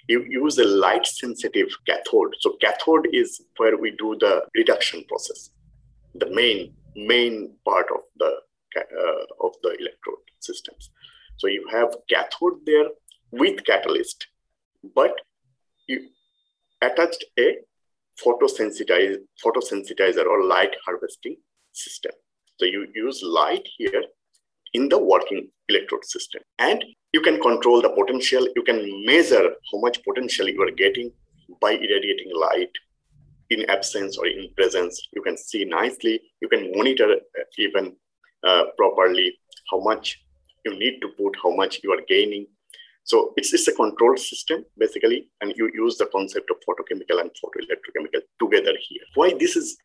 you 0.08 0.24
use 0.30 0.58
a 0.58 0.66
light 0.66 1.06
sensitive 1.06 1.70
cathode 1.88 2.36
so 2.40 2.56
cathode 2.62 3.08
is 3.12 3.42
where 3.58 3.78
we 3.78 3.92
do 3.92 4.16
the 4.20 4.44
reduction 4.56 5.04
process 5.08 5.50
the 6.16 6.30
main 6.40 6.74
main 6.96 7.52
part 7.66 7.88
of 7.96 8.02
the 8.18 8.32
uh, 8.78 9.46
of 9.46 9.54
the 9.64 9.76
electrode 9.80 10.26
systems. 10.40 10.92
So 11.38 11.48
you 11.48 11.68
have 11.72 11.96
cathode 12.10 12.66
there 12.66 12.90
with 13.32 13.64
catalyst, 13.66 14.28
but 14.96 15.14
you 15.88 16.10
attached 16.82 17.24
a 17.40 17.58
photosensitizer, 18.24 19.18
photosensitizer 19.44 20.26
or 20.26 20.44
light 20.44 20.76
harvesting 20.86 21.38
system. 21.72 22.12
So 22.60 22.66
you 22.66 22.88
use 22.94 23.24
light 23.24 23.68
here 23.78 24.04
in 24.74 24.90
the 24.90 25.00
working 25.00 25.50
electrode 25.70 26.06
system. 26.06 26.42
And 26.60 26.84
you 27.14 27.22
can 27.22 27.40
control 27.42 27.82
the 27.82 27.90
potential. 27.90 28.48
You 28.56 28.64
can 28.64 29.06
measure 29.06 29.50
how 29.72 29.80
much 29.80 30.04
potential 30.04 30.50
you 30.50 30.62
are 30.62 30.72
getting 30.72 31.12
by 31.62 31.72
irradiating 31.72 32.32
light 32.36 32.72
in 33.50 33.70
absence 33.70 34.18
or 34.18 34.28
in 34.28 34.50
presence. 34.56 35.02
You 35.14 35.22
can 35.22 35.38
see 35.38 35.66
nicely. 35.66 36.22
You 36.42 36.50
can 36.50 36.72
monitor 36.76 37.16
even 37.58 37.96
uh, 38.48 38.64
properly, 38.78 39.38
how 39.72 39.80
much 39.80 40.22
you 40.66 40.78
need 40.78 41.00
to 41.02 41.10
put, 41.10 41.36
how 41.42 41.56
much 41.56 41.80
you 41.84 41.92
are 41.92 42.02
gaining. 42.08 42.46
So 43.04 43.34
it's, 43.38 43.54
it's 43.54 43.68
a 43.68 43.74
control 43.74 44.18
system 44.18 44.66
basically, 44.78 45.30
and 45.42 45.54
you 45.56 45.70
use 45.74 45.98
the 45.98 46.08
concept 46.08 46.50
of 46.52 46.58
photochemical 46.58 47.22
and 47.22 47.32
photoelectrochemical 47.32 48.22
together 48.40 48.74
here. 48.88 49.02
Why 49.16 49.34
this 49.40 49.56
is 49.56 49.78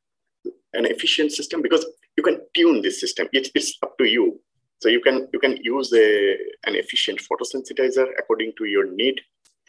an 0.74 0.84
efficient 0.86 1.32
system? 1.32 1.62
Because 1.62 1.86
you 2.16 2.22
can 2.22 2.40
tune 2.54 2.82
this 2.82 3.00
system. 3.00 3.28
It's, 3.32 3.50
it's 3.54 3.78
up 3.82 3.96
to 3.98 4.04
you. 4.04 4.40
So 4.80 4.88
you 4.88 5.00
can 5.00 5.28
you 5.32 5.38
can 5.38 5.56
use 5.62 5.92
a, 5.94 6.32
an 6.66 6.74
efficient 6.74 7.20
photosensitizer 7.20 8.06
according 8.18 8.52
to 8.58 8.66
your 8.66 8.92
need 8.92 9.18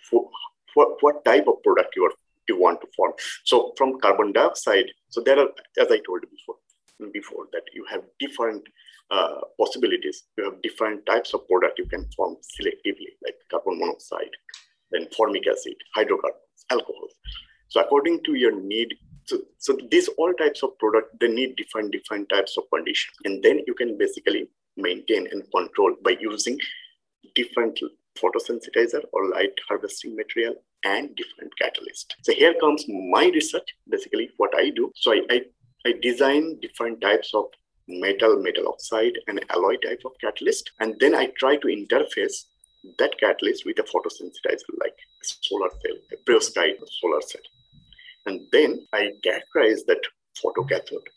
for, 0.09 0.29
for 0.73 0.97
what 0.99 1.23
type 1.23 1.47
of 1.47 1.63
product 1.63 1.95
you 1.95 2.03
are 2.05 2.11
you 2.49 2.59
want 2.59 2.81
to 2.81 2.87
form. 2.95 3.13
So 3.43 3.73
from 3.77 3.99
carbon 3.99 4.31
dioxide, 4.31 4.85
so 5.09 5.21
there 5.21 5.39
are, 5.39 5.47
as 5.79 5.87
I 5.89 5.99
told 6.05 6.23
you 6.23 6.29
before, 6.29 6.55
before 7.11 7.45
that 7.51 7.63
you 7.73 7.85
have 7.89 8.03
different 8.19 8.63
uh, 9.11 9.41
possibilities. 9.59 10.23
You 10.37 10.45
have 10.45 10.61
different 10.61 11.05
types 11.05 11.33
of 11.33 11.47
product 11.47 11.79
you 11.79 11.85
can 11.85 12.07
form 12.15 12.37
selectively, 12.59 13.11
like 13.23 13.35
carbon 13.51 13.79
monoxide, 13.79 14.31
then 14.91 15.07
formic 15.15 15.47
acid, 15.47 15.75
hydrocarbons, 15.93 16.65
alcohols. 16.71 17.13
So 17.69 17.81
according 17.81 18.23
to 18.23 18.35
your 18.35 18.59
need, 18.59 18.95
so, 19.25 19.39
so 19.57 19.77
these 19.91 20.07
all 20.17 20.33
types 20.33 20.63
of 20.63 20.77
product, 20.77 21.19
they 21.19 21.27
need 21.27 21.55
different 21.55 21.91
different 21.91 22.29
types 22.29 22.57
of 22.57 22.63
condition. 22.73 23.11
And 23.25 23.43
then 23.43 23.61
you 23.67 23.73
can 23.73 23.97
basically 23.97 24.47
maintain 24.77 25.27
and 25.31 25.43
control 25.51 25.95
by 26.03 26.17
using 26.19 26.59
different 27.33 27.79
photosensitizer 28.17 29.01
or 29.11 29.29
light 29.29 29.51
harvesting 29.67 30.15
material 30.15 30.55
and 30.83 31.15
different 31.15 31.51
catalyst. 31.59 32.15
So 32.23 32.33
here 32.33 32.53
comes 32.59 32.85
my 32.87 33.25
research, 33.33 33.67
basically 33.89 34.29
what 34.37 34.51
I 34.55 34.69
do. 34.69 34.91
So 34.95 35.11
I, 35.11 35.21
I 35.29 35.41
I 35.85 35.93
design 36.01 36.59
different 36.61 37.01
types 37.01 37.31
of 37.33 37.45
metal, 37.87 38.41
metal 38.41 38.67
oxide, 38.69 39.13
and 39.27 39.45
alloy 39.49 39.75
type 39.77 40.01
of 40.05 40.13
catalyst. 40.19 40.71
And 40.79 40.95
then 40.99 41.13
I 41.13 41.27
try 41.37 41.57
to 41.57 41.67
interface 41.67 42.45
that 42.97 43.17
catalyst 43.19 43.65
with 43.65 43.77
a 43.79 43.83
photosensitizer 43.83 44.71
like 44.79 44.93
a 44.93 45.27
solar 45.41 45.69
cell, 45.69 45.97
a 46.11 46.29
perovskite 46.29 46.77
solar 47.01 47.21
cell. 47.21 47.41
And 48.25 48.41
then 48.51 48.87
I 48.93 49.11
characterize 49.23 49.83
that 49.85 50.01
photocathode. 50.43 51.07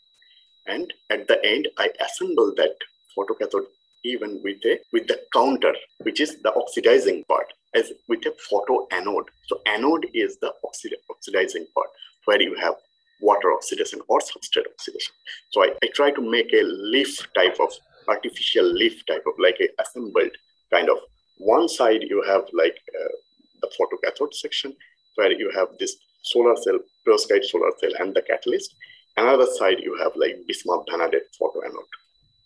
And 0.67 0.93
at 1.09 1.27
the 1.27 1.43
end, 1.43 1.67
I 1.77 1.89
assemble 1.99 2.53
that 2.57 2.75
photocathode 3.17 3.65
even 4.05 4.39
with 4.43 4.63
a 4.65 4.79
with 4.93 5.07
the 5.07 5.19
counter, 5.33 5.73
which 6.03 6.21
is 6.21 6.41
the 6.41 6.53
oxidizing 6.53 7.23
part, 7.27 7.47
as 7.73 7.91
with 8.07 8.25
a 8.25 8.33
photoanode. 8.49 9.25
So 9.47 9.61
anode 9.65 10.07
is 10.13 10.37
the 10.39 10.53
oxid- 10.63 11.01
oxidizing 11.09 11.67
part, 11.75 11.89
where 12.25 12.41
you 12.41 12.55
have 12.55 12.75
water 13.21 13.51
oxidation 13.51 14.01
or 14.07 14.19
substrate 14.19 14.67
oxidation. 14.67 15.13
So 15.51 15.63
I, 15.63 15.69
I 15.83 15.87
try 15.93 16.11
to 16.11 16.21
make 16.21 16.53
a 16.53 16.63
leaf 16.63 17.17
type 17.33 17.57
of 17.59 17.71
artificial 18.07 18.65
leaf 18.65 19.05
type 19.05 19.23
of 19.27 19.33
like 19.37 19.57
a 19.61 19.81
assembled 19.81 20.31
kind 20.71 20.89
of 20.89 20.97
one 21.37 21.67
side 21.69 22.01
you 22.03 22.21
have 22.27 22.43
like 22.53 22.77
uh, 22.99 23.13
the 23.61 23.69
photocathode 23.77 24.33
section 24.33 24.75
where 25.15 25.31
you 25.31 25.51
have 25.55 25.67
this 25.79 25.95
solar 26.21 26.55
cell, 26.57 26.79
perovskite 27.05 27.45
solar 27.45 27.71
cell 27.79 27.91
and 27.99 28.13
the 28.13 28.21
catalyst. 28.21 28.75
Another 29.17 29.47
side 29.57 29.79
you 29.79 29.97
have 29.97 30.11
like 30.15 30.35
bismuth 30.47 30.85
vanadate 30.89 31.23
photoanode. 31.39 31.91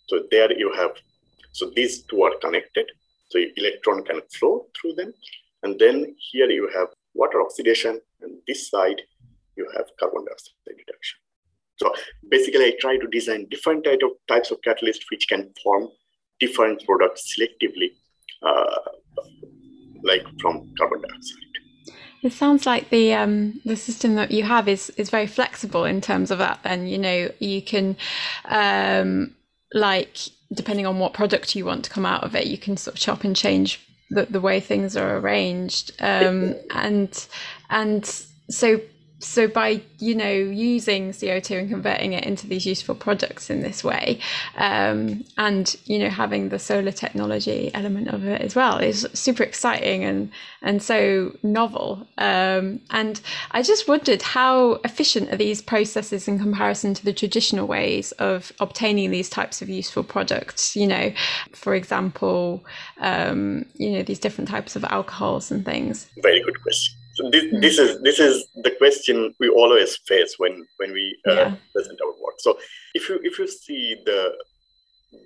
So 0.08 0.22
there 0.30 0.52
you 0.56 0.72
have, 0.74 0.90
so 1.52 1.70
these 1.74 2.02
two 2.04 2.22
are 2.22 2.36
connected. 2.40 2.86
So 3.30 3.38
electron 3.56 4.04
can 4.04 4.20
flow 4.38 4.66
through 4.80 4.94
them. 4.94 5.12
And 5.62 5.78
then 5.78 6.14
here 6.30 6.50
you 6.50 6.70
have 6.76 6.88
water 7.14 7.40
oxidation 7.40 8.00
and 8.22 8.38
this 8.46 8.70
side 8.70 9.02
you 9.56 9.68
have 9.76 9.86
carbon 9.98 10.24
dioxide 10.24 10.54
reduction. 10.66 11.18
So 11.76 11.92
basically, 12.30 12.66
I 12.66 12.72
try 12.80 12.96
to 12.96 13.06
design 13.08 13.46
different 13.50 13.84
type 13.84 14.00
of 14.04 14.12
types 14.28 14.50
of 14.50 14.58
catalysts 14.66 15.04
which 15.10 15.26
can 15.28 15.52
form 15.62 15.88
different 16.40 16.84
products 16.84 17.34
selectively, 17.36 17.90
uh, 18.42 18.90
like 20.02 20.24
from 20.40 20.72
carbon 20.78 21.00
dioxide. 21.00 21.44
It 22.22 22.32
sounds 22.32 22.64
like 22.64 22.88
the 22.90 23.12
um, 23.14 23.60
the 23.64 23.76
system 23.76 24.14
that 24.14 24.30
you 24.30 24.44
have 24.44 24.68
is 24.68 24.90
is 24.90 25.10
very 25.10 25.26
flexible 25.26 25.84
in 25.84 26.00
terms 26.00 26.30
of 26.30 26.38
that. 26.38 26.60
And 26.64 26.90
you 26.90 26.98
know, 26.98 27.30
you 27.38 27.60
can 27.60 27.96
um, 28.46 29.34
like 29.72 30.16
depending 30.52 30.86
on 30.86 30.98
what 30.98 31.12
product 31.12 31.54
you 31.54 31.64
want 31.64 31.84
to 31.84 31.90
come 31.90 32.06
out 32.06 32.24
of 32.24 32.34
it, 32.34 32.46
you 32.46 32.56
can 32.56 32.76
sort 32.76 32.94
of 32.94 33.00
chop 33.00 33.24
and 33.24 33.34
change 33.34 33.80
the, 34.10 34.26
the 34.26 34.40
way 34.40 34.60
things 34.60 34.96
are 34.96 35.18
arranged. 35.18 35.92
Um, 36.00 36.54
and 36.70 37.26
and 37.68 38.06
so 38.48 38.80
so 39.24 39.48
by 39.48 39.80
you 39.98 40.14
know 40.14 40.30
using 40.30 41.10
CO2 41.10 41.58
and 41.58 41.70
converting 41.70 42.12
it 42.12 42.24
into 42.24 42.46
these 42.46 42.66
useful 42.66 42.94
products 42.94 43.50
in 43.50 43.60
this 43.60 43.82
way, 43.82 44.20
um, 44.56 45.24
and 45.38 45.76
you 45.84 45.98
know 45.98 46.10
having 46.10 46.50
the 46.50 46.58
solar 46.58 46.92
technology 46.92 47.70
element 47.74 48.08
of 48.08 48.24
it 48.24 48.40
as 48.40 48.54
well 48.54 48.78
is 48.78 49.08
super 49.14 49.42
exciting 49.42 50.04
and 50.04 50.30
and 50.62 50.82
so 50.82 51.36
novel. 51.42 52.06
Um, 52.18 52.80
and 52.90 53.20
I 53.50 53.62
just 53.62 53.88
wondered 53.88 54.22
how 54.22 54.80
efficient 54.84 55.32
are 55.32 55.36
these 55.36 55.62
processes 55.62 56.28
in 56.28 56.38
comparison 56.38 56.94
to 56.94 57.04
the 57.04 57.12
traditional 57.12 57.66
ways 57.66 58.12
of 58.12 58.52
obtaining 58.60 59.10
these 59.10 59.30
types 59.30 59.62
of 59.62 59.68
useful 59.68 60.04
products. 60.04 60.76
You 60.76 60.86
know, 60.86 61.12
for 61.52 61.74
example, 61.74 62.64
um, 63.00 63.64
you 63.74 63.92
know 63.92 64.02
these 64.02 64.18
different 64.18 64.48
types 64.48 64.76
of 64.76 64.84
alcohols 64.84 65.50
and 65.50 65.64
things. 65.64 66.08
Very 66.22 66.42
good 66.42 66.62
question. 66.62 66.94
So 67.14 67.30
this, 67.30 67.44
mm. 67.44 67.60
this 67.60 67.78
is 67.78 68.00
this 68.02 68.18
is 68.18 68.46
the 68.62 68.72
question 68.72 69.34
we 69.38 69.48
always 69.48 69.96
face 70.08 70.34
when 70.38 70.66
when 70.78 70.92
we 70.92 71.16
uh, 71.28 71.32
yeah. 71.32 71.54
present 71.72 72.00
our 72.02 72.14
work. 72.22 72.36
So 72.38 72.58
if 72.94 73.08
you 73.08 73.20
if 73.22 73.38
you 73.38 73.46
see 73.46 73.96
the 74.04 74.32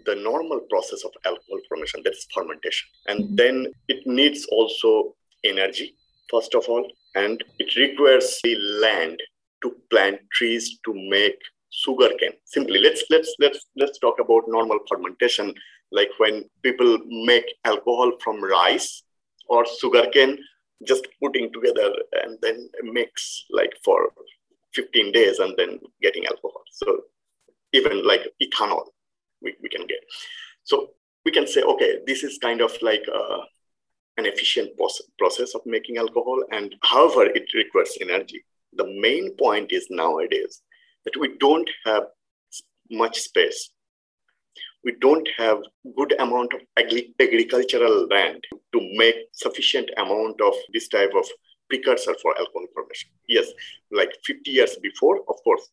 the 0.04 0.16
normal 0.16 0.60
process 0.68 1.02
of 1.04 1.12
alcohol 1.24 1.60
formation, 1.68 2.02
that 2.04 2.12
is 2.12 2.26
fermentation, 2.34 2.88
and 3.08 3.24
mm-hmm. 3.24 3.36
then 3.36 3.72
it 3.88 4.06
needs 4.06 4.46
also 4.50 5.14
energy 5.44 5.94
first 6.30 6.54
of 6.54 6.68
all, 6.68 6.86
and 7.14 7.42
it 7.58 7.74
requires 7.76 8.38
the 8.44 8.54
land 8.82 9.20
to 9.62 9.74
plant 9.90 10.20
trees 10.32 10.78
to 10.84 10.94
make 10.94 11.38
sugar 11.70 12.10
cane. 12.20 12.32
Simply, 12.44 12.78
let's 12.80 13.02
let's 13.10 13.34
let's 13.38 13.66
let's 13.76 13.98
talk 13.98 14.20
about 14.20 14.44
normal 14.48 14.78
fermentation, 14.88 15.54
like 15.90 16.10
when 16.18 16.44
people 16.62 16.98
make 17.06 17.46
alcohol 17.64 18.12
from 18.22 18.42
rice 18.42 19.02
or 19.48 19.64
sugar 19.80 20.06
cane 20.12 20.38
just 20.86 21.06
putting 21.20 21.52
together 21.52 21.92
and 22.24 22.38
then 22.42 22.68
mix 22.82 23.44
like 23.50 23.72
for 23.84 24.12
15 24.74 25.12
days 25.12 25.38
and 25.38 25.54
then 25.56 25.80
getting 26.02 26.26
alcohol. 26.26 26.62
So 26.70 27.00
even 27.72 28.06
like 28.06 28.22
ethanol 28.42 28.84
we, 29.42 29.54
we 29.62 29.68
can 29.68 29.86
get. 29.86 29.98
So 30.64 30.90
we 31.24 31.32
can 31.32 31.46
say, 31.46 31.62
okay, 31.62 31.98
this 32.06 32.22
is 32.22 32.38
kind 32.38 32.60
of 32.60 32.76
like 32.82 33.04
uh, 33.12 33.40
an 34.16 34.26
efficient 34.26 34.70
process 35.18 35.54
of 35.54 35.62
making 35.66 35.98
alcohol. 35.98 36.42
And 36.52 36.74
however, 36.82 37.24
it 37.26 37.52
requires 37.54 37.96
energy. 38.00 38.44
The 38.74 38.86
main 38.86 39.34
point 39.36 39.72
is 39.72 39.86
nowadays 39.90 40.62
that 41.04 41.18
we 41.18 41.36
don't 41.38 41.68
have 41.84 42.04
much 42.90 43.18
space 43.18 43.70
we 44.84 44.94
don't 45.00 45.28
have 45.36 45.58
good 45.96 46.18
amount 46.20 46.52
of 46.54 46.60
agricultural 47.20 48.06
land 48.08 48.42
to 48.72 48.80
make 48.96 49.16
sufficient 49.32 49.90
amount 49.96 50.40
of 50.40 50.54
this 50.72 50.88
type 50.88 51.12
of 51.16 51.26
precursor 51.68 52.14
for 52.22 52.36
alcohol 52.38 52.66
formation. 52.74 53.10
Yes, 53.28 53.46
like 53.90 54.10
50 54.24 54.50
years 54.50 54.76
before, 54.82 55.18
of 55.28 55.36
course. 55.44 55.68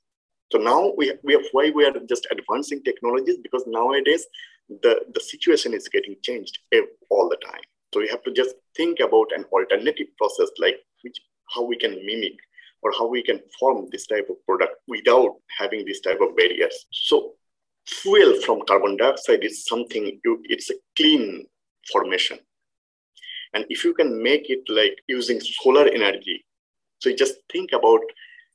So 0.51 0.57
now 0.57 0.93
we, 0.97 1.13
we 1.23 1.33
have 1.33 1.45
why 1.51 1.71
we 1.73 1.85
are 1.85 1.93
just 2.07 2.27
advancing 2.31 2.83
technologies 2.83 3.37
because 3.41 3.63
nowadays 3.67 4.25
the, 4.69 5.01
the 5.13 5.19
situation 5.19 5.73
is 5.73 5.87
getting 5.87 6.15
changed 6.21 6.59
all 7.09 7.29
the 7.29 7.37
time. 7.37 7.61
So 7.93 7.99
we 7.99 8.07
have 8.09 8.23
to 8.23 8.33
just 8.33 8.55
think 8.75 8.99
about 8.99 9.27
an 9.35 9.45
alternative 9.45 10.07
process 10.17 10.49
like 10.59 10.75
which 11.01 11.17
how 11.53 11.63
we 11.63 11.77
can 11.77 11.91
mimic 12.05 12.33
or 12.81 12.91
how 12.91 13.07
we 13.07 13.23
can 13.23 13.39
form 13.59 13.87
this 13.91 14.05
type 14.07 14.27
of 14.29 14.35
product 14.45 14.73
without 14.87 15.35
having 15.59 15.85
this 15.85 16.01
type 16.01 16.19
of 16.21 16.35
barriers. 16.35 16.85
So 16.91 17.33
fuel 17.87 18.39
from 18.41 18.61
carbon 18.67 18.97
dioxide 18.97 19.43
is 19.43 19.65
something 19.65 20.19
you, 20.23 20.41
it's 20.43 20.69
a 20.69 20.75
clean 20.95 21.45
formation. 21.91 22.39
And 23.53 23.65
if 23.69 23.83
you 23.83 23.93
can 23.93 24.21
make 24.21 24.49
it 24.49 24.61
like 24.67 24.97
using 25.07 25.39
solar 25.39 25.87
energy 25.87 26.45
so 26.99 27.13
just 27.13 27.35
think 27.51 27.71
about 27.71 28.01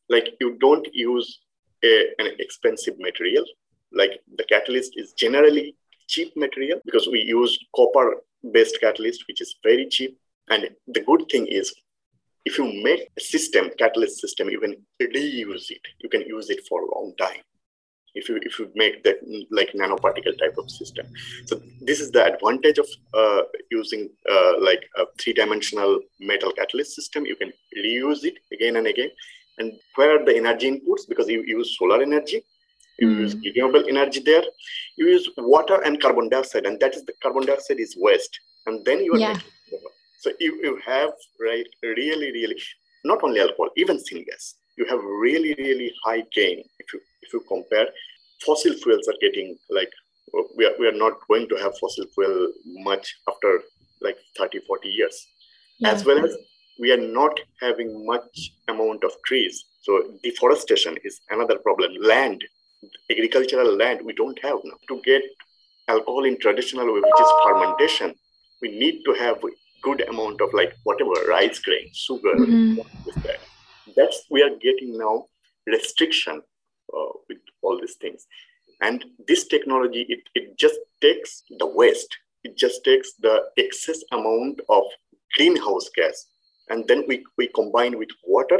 like 0.08 0.34
you 0.40 0.56
don't 0.58 0.86
use 0.92 1.40
a, 1.84 2.08
an 2.18 2.28
expensive 2.38 2.98
material. 2.98 3.44
Like 3.92 4.20
the 4.36 4.44
catalyst 4.44 4.94
is 4.96 5.12
generally 5.12 5.76
cheap 6.08 6.36
material 6.36 6.80
because 6.84 7.06
we 7.06 7.20
use 7.20 7.58
copper 7.76 8.16
based 8.52 8.80
catalyst 8.80 9.24
which 9.28 9.40
is 9.40 9.54
very 9.62 9.86
cheap. 9.88 10.18
And 10.48 10.68
the 10.88 11.00
good 11.00 11.26
thing 11.30 11.46
is 11.46 11.72
if 12.44 12.58
you 12.58 12.64
make 12.82 13.08
a 13.16 13.20
system 13.20 13.70
catalyst 13.78 14.20
system 14.20 14.48
you 14.48 14.60
can 14.60 14.74
reuse 15.00 15.70
it. 15.70 15.82
You 16.00 16.08
can 16.08 16.22
use 16.22 16.50
it 16.50 16.66
for 16.68 16.82
a 16.82 16.94
long 16.94 17.12
time 17.18 17.42
if 18.14 18.28
you 18.28 18.38
if 18.42 18.58
you 18.58 18.70
make 18.74 19.02
that 19.04 19.18
like 19.50 19.72
nanoparticle 19.72 20.38
type 20.38 20.56
of 20.58 20.70
system. 20.70 21.06
So 21.46 21.60
this 21.80 22.00
is 22.00 22.10
the 22.10 22.24
advantage 22.32 22.78
of 22.78 22.88
uh, 23.14 23.42
using 23.70 24.10
uh, 24.30 24.52
like 24.60 24.82
a 24.96 25.04
three-dimensional 25.20 26.00
metal 26.20 26.52
catalyst 26.52 26.94
system. 26.94 27.26
You 27.26 27.36
can 27.36 27.52
reuse 27.76 28.24
it 28.24 28.38
again 28.52 28.76
and 28.76 28.86
again. 28.86 29.10
And 29.58 29.72
where 29.96 30.20
are 30.20 30.24
the 30.24 30.36
energy 30.36 30.70
inputs? 30.70 31.08
Because 31.08 31.28
you 31.28 31.44
use 31.46 31.76
solar 31.78 32.02
energy. 32.02 32.42
You 32.98 33.08
mm. 33.08 33.18
use 33.20 33.34
renewable 33.34 33.84
energy 33.88 34.20
there. 34.20 34.42
You 34.96 35.08
use 35.08 35.28
water 35.36 35.80
and 35.82 36.00
carbon 36.00 36.28
dioxide 36.28 36.66
and 36.66 36.78
that 36.80 36.94
is 36.94 37.04
the 37.04 37.14
carbon 37.22 37.46
dioxide 37.46 37.80
is 37.80 37.96
waste. 37.98 38.38
And 38.66 38.84
then 38.84 39.02
you 39.02 39.14
are 39.14 39.18
yeah. 39.18 39.38
so 40.18 40.32
you, 40.38 40.60
you 40.62 40.78
have 40.84 41.12
right 41.40 41.66
really 41.82 42.30
really 42.32 42.60
not 43.04 43.22
only 43.24 43.40
alcohol 43.40 43.70
even 43.76 43.96
syngas 43.96 44.54
you 44.80 44.86
have 44.86 45.00
really 45.04 45.54
really 45.58 45.92
high 46.04 46.22
gain 46.34 46.64
if 46.78 46.92
you 46.92 47.00
if 47.22 47.32
you 47.32 47.44
compare, 47.48 47.88
fossil 48.44 48.74
fuels 48.74 49.06
are 49.08 49.18
getting 49.20 49.56
like 49.70 49.92
we 50.56 50.64
are, 50.66 50.72
we 50.78 50.86
are 50.86 50.98
not 51.04 51.14
going 51.28 51.48
to 51.48 51.56
have 51.56 51.76
fossil 51.78 52.06
fuel 52.14 52.52
much 52.66 53.16
after 53.28 53.60
like 54.00 54.16
30, 54.38 54.60
40 54.66 54.88
years. 54.88 55.26
Yeah. 55.78 55.90
As 55.90 56.04
well 56.04 56.24
as 56.24 56.36
we 56.78 56.92
are 56.92 57.00
not 57.20 57.38
having 57.60 58.06
much 58.06 58.52
amount 58.68 59.04
of 59.04 59.12
trees. 59.26 59.64
So 59.82 60.14
deforestation 60.22 60.96
is 61.04 61.20
another 61.30 61.58
problem. 61.58 61.92
Land, 62.00 62.44
agricultural 63.10 63.76
land, 63.76 64.00
we 64.04 64.12
don't 64.12 64.38
have 64.42 64.58
now. 64.64 64.76
To 64.88 65.00
get 65.04 65.22
alcohol 65.88 66.24
in 66.24 66.38
traditional 66.38 66.86
way, 66.86 67.00
which 67.00 67.20
is 67.20 67.32
fermentation, 67.44 68.14
we 68.62 68.78
need 68.78 69.02
to 69.04 69.12
have 69.14 69.38
good 69.82 70.08
amount 70.08 70.40
of 70.40 70.52
like 70.54 70.74
whatever 70.84 71.12
rice 71.28 71.58
grain, 71.58 71.90
sugar, 71.92 72.34
mm-hmm. 72.36 72.80
That. 74.00 74.06
That's 74.06 74.24
we 74.30 74.42
are 74.42 74.50
getting 74.50 74.98
now 74.98 75.26
restriction 75.66 76.42
uh, 76.96 77.12
with 77.28 77.38
all 77.62 77.80
these 77.80 77.94
things. 77.94 78.26
And 78.80 79.04
this 79.28 79.46
technology, 79.46 80.06
it, 80.08 80.20
it 80.34 80.58
just 80.58 80.78
takes 81.00 81.42
the 81.58 81.66
waste, 81.66 82.16
it 82.44 82.56
just 82.56 82.82
takes 82.84 83.12
the 83.14 83.42
excess 83.58 84.02
amount 84.12 84.60
of 84.68 84.84
greenhouse 85.36 85.90
gas, 85.94 86.26
and 86.70 86.88
then 86.88 87.04
we, 87.06 87.24
we 87.36 87.48
combine 87.48 87.98
with 87.98 88.08
water, 88.26 88.58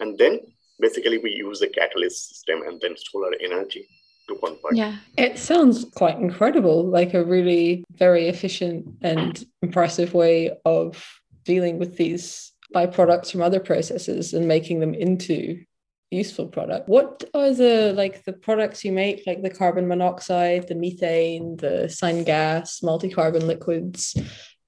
and 0.00 0.16
then 0.18 0.40
basically 0.80 1.18
we 1.18 1.32
use 1.32 1.60
the 1.60 1.68
catalyst 1.68 2.28
system 2.28 2.62
and 2.66 2.80
then 2.80 2.94
solar 2.96 3.32
energy 3.40 3.88
to 4.28 4.36
convert. 4.36 4.74
Yeah. 4.76 4.96
It 5.18 5.38
sounds 5.38 5.84
quite 5.96 6.18
incredible, 6.18 6.86
like 6.86 7.14
a 7.14 7.24
really 7.24 7.84
very 7.90 8.28
efficient 8.28 8.86
and 9.02 9.44
impressive 9.62 10.14
way 10.14 10.52
of 10.64 11.04
dealing 11.44 11.78
with 11.78 11.96
these 11.96 12.52
byproducts 12.74 13.30
from 13.30 13.42
other 13.42 13.60
processes 13.60 14.34
and 14.34 14.46
making 14.46 14.80
them 14.80 14.94
into 14.94 15.64
useful 16.10 16.46
product. 16.46 16.88
What 16.88 17.24
are 17.34 17.52
the 17.52 17.92
like 17.96 18.24
the 18.24 18.32
products 18.32 18.84
you 18.84 18.92
make, 18.92 19.22
like 19.26 19.42
the 19.42 19.50
carbon 19.50 19.86
monoxide, 19.88 20.68
the 20.68 20.74
methane, 20.74 21.56
the 21.56 21.88
syngas, 21.88 22.82
multi-carbon 22.82 23.46
liquids? 23.46 24.16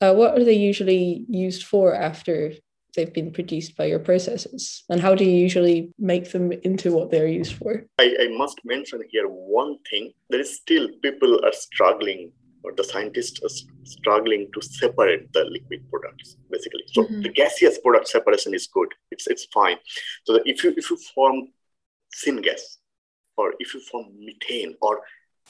Uh, 0.01 0.15
what 0.15 0.39
are 0.39 0.45
they 0.45 0.53
usually 0.53 1.25
used 1.29 1.65
for 1.65 1.95
after 1.95 2.53
they've 2.95 3.13
been 3.13 3.33
produced 3.33 3.77
by 3.77 3.85
your 3.85 3.99
processes? 3.99 4.85
And 4.89 5.01
how 5.01 5.15
do 5.15 5.25
you 5.25 5.31
usually 5.31 5.93
make 5.99 6.33
them 6.33 6.53
into 6.53 6.93
what 6.93 7.11
they're 7.11 7.29
used 7.29 7.55
for? 7.55 7.85
I, 7.99 8.17
I 8.21 8.29
must 8.37 8.61
mention 8.65 9.03
here 9.11 9.29
one 9.29 9.79
thing. 9.89 10.13
There 10.31 10.41
is 10.41 10.57
still 10.57 10.89
people 11.03 11.41
are 11.45 11.53
struggling 11.53 12.33
or 12.67 12.73
the 12.77 12.85
scientists 12.85 13.41
are 13.47 13.55
struggling 13.85 14.49
to 14.53 14.61
separate 14.61 15.33
the 15.33 15.45
liquid 15.45 15.83
products 15.91 16.37
basically 16.51 16.85
so 16.93 17.05
mm-hmm. 17.05 17.23
the 17.23 17.29
gaseous 17.29 17.79
product 17.79 18.09
separation 18.09 18.55
is 18.55 18.67
good 18.67 18.89
it's 19.13 19.29
it's 19.29 19.47
fine 19.59 19.79
so 20.25 20.41
if 20.45 20.65
you 20.65 20.75
if 20.77 20.91
you 20.91 20.97
form 21.15 21.49
syngas 22.23 22.65
or 23.37 23.55
if 23.61 23.75
you 23.75 23.81
form 23.81 24.07
methane 24.19 24.75
or 24.81 25.01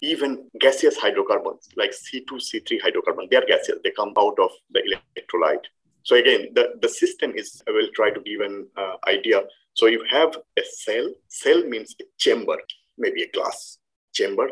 even 0.03 0.49
gaseous 0.61 0.97
hydrocarbons 0.97 1.69
like 1.77 1.91
C2, 1.91 2.29
C3 2.29 2.81
hydrocarbon, 2.83 3.31
they 3.31 3.37
are 3.37 3.47
gaseous. 3.47 3.79
They 3.83 3.93
come 3.93 4.13
out 4.19 4.39
of 4.39 4.51
the 4.71 4.83
electrolyte. 5.17 5.65
So 6.03 6.17
again, 6.17 6.49
the, 6.55 6.75
the 6.81 6.89
system 6.89 7.33
is, 7.35 7.63
I 7.67 7.73
will 7.73 7.89
try 7.95 8.11
to 8.11 8.21
give 8.21 8.41
an 8.41 8.69
uh, 8.77 8.97
idea. 9.09 9.43
So 9.75 9.87
you 9.87 10.05
have 10.11 10.37
a 10.59 10.63
cell. 10.65 11.09
Cell 11.29 11.65
means 11.65 11.97
a 12.01 12.05
chamber, 12.19 12.57
maybe 12.99 13.23
a 13.23 13.31
glass 13.31 13.79
chamber. 14.15 14.49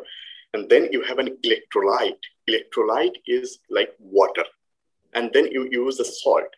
And 0.55 0.68
then 0.70 0.88
you 0.90 1.03
have 1.03 1.18
an 1.18 1.37
electrolyte. 1.44 2.22
Electrolyte 2.48 3.16
is 3.26 3.59
like 3.70 3.94
water. 3.98 4.44
And 5.14 5.30
then 5.33 5.46
you 5.50 5.68
use 5.70 5.96
the 5.96 6.04
salt 6.04 6.48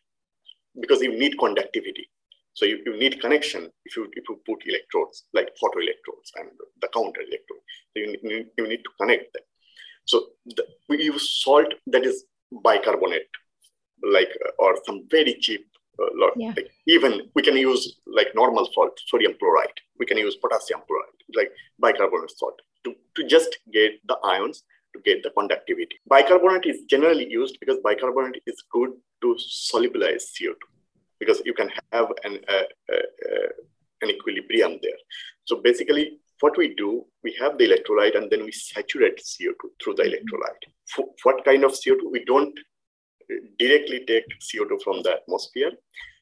because 0.80 1.00
you 1.02 1.16
need 1.18 1.38
conductivity. 1.38 2.10
So 2.54 2.64
you, 2.64 2.80
you 2.86 2.96
need 2.98 3.20
connection 3.20 3.70
if 3.84 3.96
you, 3.96 4.08
if 4.12 4.24
you 4.28 4.40
put 4.46 4.66
electrodes, 4.66 5.24
like 5.34 5.48
photoelectrodes 5.62 6.30
and 6.36 6.48
the 6.80 6.88
counter 6.88 7.20
electrode. 7.20 7.60
So 7.92 8.00
you 8.00 8.06
need, 8.22 8.46
you 8.56 8.66
need 8.66 8.82
to 8.82 8.90
connect 8.98 9.32
them. 9.34 9.42
So 10.06 10.28
the, 10.46 10.64
we 10.88 11.02
use 11.02 11.42
salt 11.44 11.74
that 11.88 12.06
is 12.06 12.24
bicarbonate, 12.62 13.28
like 14.02 14.30
uh, 14.46 14.52
or 14.58 14.78
some 14.86 15.06
very 15.10 15.34
cheap 15.34 15.66
uh, 16.00 16.06
lot. 16.14 16.32
Yeah. 16.36 16.54
Like 16.56 16.70
even 16.86 17.28
we 17.34 17.42
can 17.42 17.56
use 17.56 17.96
like 18.06 18.28
normal 18.34 18.68
salt, 18.72 18.98
sodium 19.06 19.34
chloride. 19.38 19.74
We 19.98 20.06
can 20.06 20.16
use 20.16 20.36
potassium 20.36 20.80
chloride, 20.86 21.20
like 21.34 21.50
bicarbonate 21.78 22.30
salt, 22.30 22.60
to, 22.84 22.94
to 23.16 23.26
just 23.26 23.58
get 23.72 23.92
the 24.06 24.16
ions 24.24 24.62
to 24.96 25.02
get 25.04 25.22
the 25.22 25.30
conductivity. 25.30 25.96
Bicarbonate 26.08 26.66
is 26.66 26.82
generally 26.88 27.28
used 27.28 27.58
because 27.60 27.78
bicarbonate 27.84 28.42
is 28.46 28.62
good 28.70 28.90
to 29.22 29.36
solubilize 29.38 30.24
CO2 30.34 30.56
because 31.18 31.40
you 31.44 31.54
can 31.54 31.70
have 31.92 32.08
an, 32.24 32.38
uh, 32.48 32.68
uh, 32.92 32.96
uh, 32.96 33.48
an 34.02 34.10
equilibrium 34.10 34.78
there. 34.82 34.98
So 35.44 35.60
basically, 35.62 36.18
what 36.40 36.56
we 36.58 36.74
do, 36.74 37.04
we 37.22 37.34
have 37.40 37.56
the 37.56 37.64
electrolyte 37.64 38.16
and 38.16 38.30
then 38.30 38.44
we 38.44 38.52
saturate 38.52 39.18
CO2 39.18 39.54
through 39.82 39.94
the 39.94 40.02
mm-hmm. 40.02 40.12
electrolyte. 40.12 40.64
For 40.94 41.06
what 41.22 41.44
kind 41.44 41.64
of 41.64 41.72
CO2? 41.72 42.10
We 42.10 42.24
don't 42.24 42.58
directly 43.58 44.04
take 44.06 44.24
CO2 44.40 44.82
from 44.82 45.02
the 45.02 45.14
atmosphere. 45.14 45.72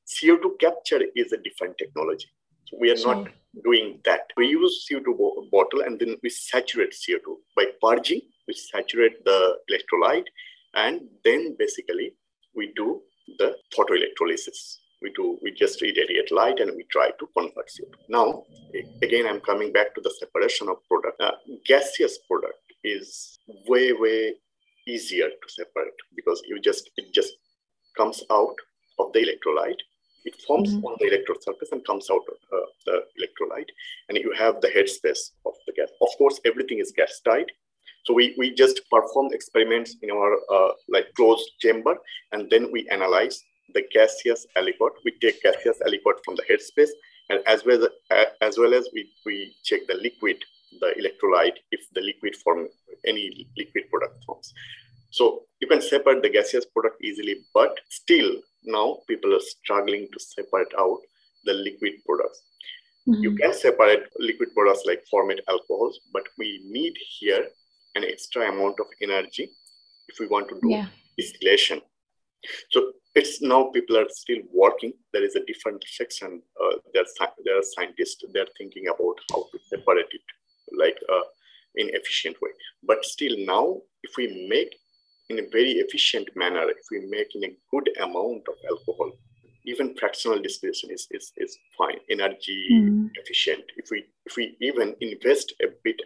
CO2 0.07 0.59
capture 0.61 1.03
is 1.17 1.33
a 1.33 1.39
different 1.39 1.77
technology. 1.79 2.29
So 2.67 2.79
we 2.81 2.91
are 2.91 2.97
not 3.05 3.29
doing 3.65 4.01
that. 4.05 4.31
We 4.37 4.49
use 4.49 4.87
CO2 4.91 5.19
bo- 5.19 5.49
bottle 5.51 5.83
and 5.83 5.99
then 5.99 6.17
we 6.23 6.31
saturate 6.31 6.93
CO2 6.93 7.37
by 7.57 7.67
purging. 7.83 8.21
We 8.55 8.61
saturate 8.73 9.25
the 9.25 9.57
electrolyte 9.71 10.27
and 10.75 11.01
then 11.25 11.57
basically 11.59 12.15
we 12.55 12.73
do 12.77 13.01
the 13.39 13.57
photoelectrolysis 13.77 14.79
we 15.05 15.13
do 15.15 15.39
we 15.43 15.53
just 15.53 15.83
irradiate 15.83 16.33
light 16.33 16.59
and 16.61 16.71
we 16.75 16.85
try 16.91 17.11
to 17.21 17.29
convert 17.37 17.69
CO2. 17.69 17.95
Now, 18.09 18.45
again, 19.03 19.27
I'm 19.27 19.41
coming 19.41 19.71
back 19.73 19.95
to 19.95 20.01
the 20.01 20.13
separation 20.19 20.69
of 20.69 20.77
product. 20.89 21.21
Uh, 21.21 21.33
gaseous 21.67 22.19
product 22.29 22.65
is 22.83 23.39
way 23.69 23.93
way 23.93 24.35
easier 24.89 25.29
to 25.29 25.49
separate 25.49 25.99
because 26.17 26.43
you 26.49 26.61
just 26.61 26.91
it 26.97 27.13
just 27.13 27.35
comes 27.97 28.25
out 28.31 28.57
of 28.99 29.13
the 29.13 29.21
electrolyte. 29.27 29.83
It 30.25 30.41
forms 30.47 30.71
mm-hmm. 30.71 30.87
on 30.87 30.97
the 31.01 31.09
electrode 31.09 31.43
surface 31.43 31.71
and 31.73 31.85
comes 31.85 32.09
out 32.11 32.25
of 32.33 32.39
uh, 32.59 32.67
the 32.87 32.97
electrolyte, 33.21 33.69
and 34.09 34.17
you 34.17 34.33
have 34.39 34.63
the 34.63 34.69
headspace 34.69 35.33
of 35.45 35.53
the 35.67 35.75
gas. 35.75 35.91
Of 36.01 36.09
course, 36.17 36.41
everything 36.47 36.79
is 36.79 36.93
gas 36.97 37.21
tight. 37.23 37.51
So 38.05 38.13
we, 38.15 38.35
we 38.37 38.55
just 38.55 38.81
perform 38.91 39.33
experiments 39.33 39.97
in 40.03 40.11
our 40.11 40.37
uh, 40.53 40.73
like 40.89 41.13
closed 41.15 41.51
chamber, 41.59 41.97
and 42.33 42.51
then 42.51 42.71
we 42.71 42.89
analyze 42.91 43.43
the 43.73 43.83
gaseous 43.93 44.47
aliquot. 44.57 44.91
We 45.05 45.13
take 45.21 45.43
gaseous 45.43 45.79
aliquot 45.87 46.23
from 46.25 46.37
the 46.37 46.45
headspace, 46.51 46.91
and 47.31 47.41
as 47.47 47.65
well 47.65 47.89
as, 48.11 48.27
as 48.43 48.59
well 48.59 48.75
as 48.75 48.89
we, 48.93 49.11
we 49.25 49.57
check 49.65 49.81
the 49.89 49.95
liquid, 49.95 50.37
the 50.81 50.95
electrolyte, 51.01 51.57
if 51.71 51.81
the 51.95 52.03
liquid 52.03 52.37
form 52.37 52.69
any 53.07 53.49
liquid 53.57 53.85
product 53.91 54.23
forms. 54.25 54.53
So 55.11 55.43
you 55.61 55.69
can 55.69 55.81
separate 55.81 56.23
the 56.23 56.29
gaseous 56.29 56.67
product 56.67 57.03
easily, 57.03 57.37
but 57.55 57.79
still 57.89 58.37
now 58.65 58.99
people 59.09 59.35
are 59.35 59.41
struggling 59.41 60.09
to 60.13 60.21
separate 60.21 60.73
out 60.79 60.99
the 61.45 61.55
liquid 61.55 61.93
products. 62.07 62.43
Mm-hmm. 63.09 63.23
You 63.23 63.37
can 63.37 63.55
separate 63.55 64.05
liquid 64.19 64.49
products 64.55 64.83
like 64.87 65.05
formate 65.13 65.41
alcohols, 65.49 66.01
but 66.13 66.25
we 66.39 66.61
need 66.65 66.95
here 67.19 67.47
an 67.95 68.05
extra 68.05 68.49
amount 68.51 68.81
of 68.81 68.87
energy 69.01 69.51
if 70.09 70.19
we 70.19 70.27
want 70.27 70.49
to 70.49 70.55
do 70.61 70.69
yeah. 70.71 70.87
distillation. 71.17 71.81
So 72.71 72.93
it's 73.15 73.41
now 73.41 73.71
people 73.73 73.97
are 73.97 74.09
still 74.09 74.43
working. 74.53 74.93
There 75.13 75.25
is 75.25 75.37
a 75.37 75.45
different 75.45 75.85
section. 75.87 76.43
Uh, 76.63 76.77
there, 76.93 77.05
there 77.45 77.59
are 77.59 77.63
scientists. 77.63 78.25
They're 78.33 78.47
thinking 78.59 78.89
about 78.89 79.17
how 79.33 79.45
to 79.51 79.59
separate 79.69 80.11
it, 80.11 80.21
like 80.77 80.99
uh, 81.11 81.23
in 81.77 81.89
efficient 81.93 82.37
way. 82.43 82.51
But 82.83 83.05
still, 83.05 83.35
now 83.39 83.81
if 84.03 84.17
we 84.17 84.47
make 84.49 84.75
in 85.31 85.39
a 85.39 85.49
very 85.51 85.73
efficient 85.73 86.29
manner, 86.37 86.69
if 86.69 86.85
we 86.91 87.07
make 87.09 87.35
in 87.35 87.45
a 87.45 87.57
good 87.71 87.89
amount 88.03 88.43
of 88.49 88.55
alcohol, 88.69 89.13
even 89.65 89.97
fractional 89.97 90.41
distillation 90.41 90.91
is, 90.91 91.09
is, 91.11 91.33
is 91.39 91.57
fine, 91.79 91.99
energy 92.11 92.69
mm. 92.71 93.11
efficient. 93.15 93.65
If 93.77 93.91
we 93.91 94.05
if 94.27 94.37
we 94.37 94.57
even 94.61 94.95
invest 95.01 95.55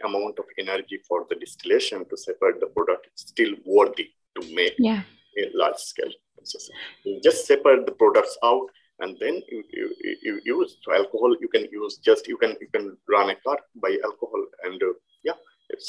amount 0.04 0.38
of 0.38 0.44
energy 0.58 0.98
for 1.06 1.26
the 1.28 1.36
distillation 1.36 2.04
to 2.08 2.16
separate 2.16 2.60
the 2.60 2.66
product, 2.66 3.06
it's 3.12 3.22
still 3.22 3.54
worthy 3.64 4.10
to 4.38 4.54
make 4.54 4.74
yeah. 4.78 5.02
a 5.38 5.50
large 5.54 5.76
scale 5.76 6.12
process. 6.36 6.70
You 7.04 7.20
just 7.22 7.46
separate 7.46 7.86
the 7.86 7.92
products 7.92 8.36
out 8.44 8.68
and 9.00 9.16
then 9.20 9.42
you, 9.50 9.64
you, 9.72 10.16
you, 10.22 10.40
use 10.44 10.76
so 10.82 10.92
alcohol 10.92 11.36
you 11.40 11.48
can 11.48 11.66
use 11.70 11.98
just 11.98 12.26
you 12.26 12.36
can 12.36 12.56
you 12.60 12.68
can 12.74 12.96
run 13.08 13.30
a 13.30 13.36
car 13.36 13.58
by 13.82 13.96
alcohol 14.04 14.44
and 14.64 14.82
uh, 14.82 14.92
yeah 15.24 15.38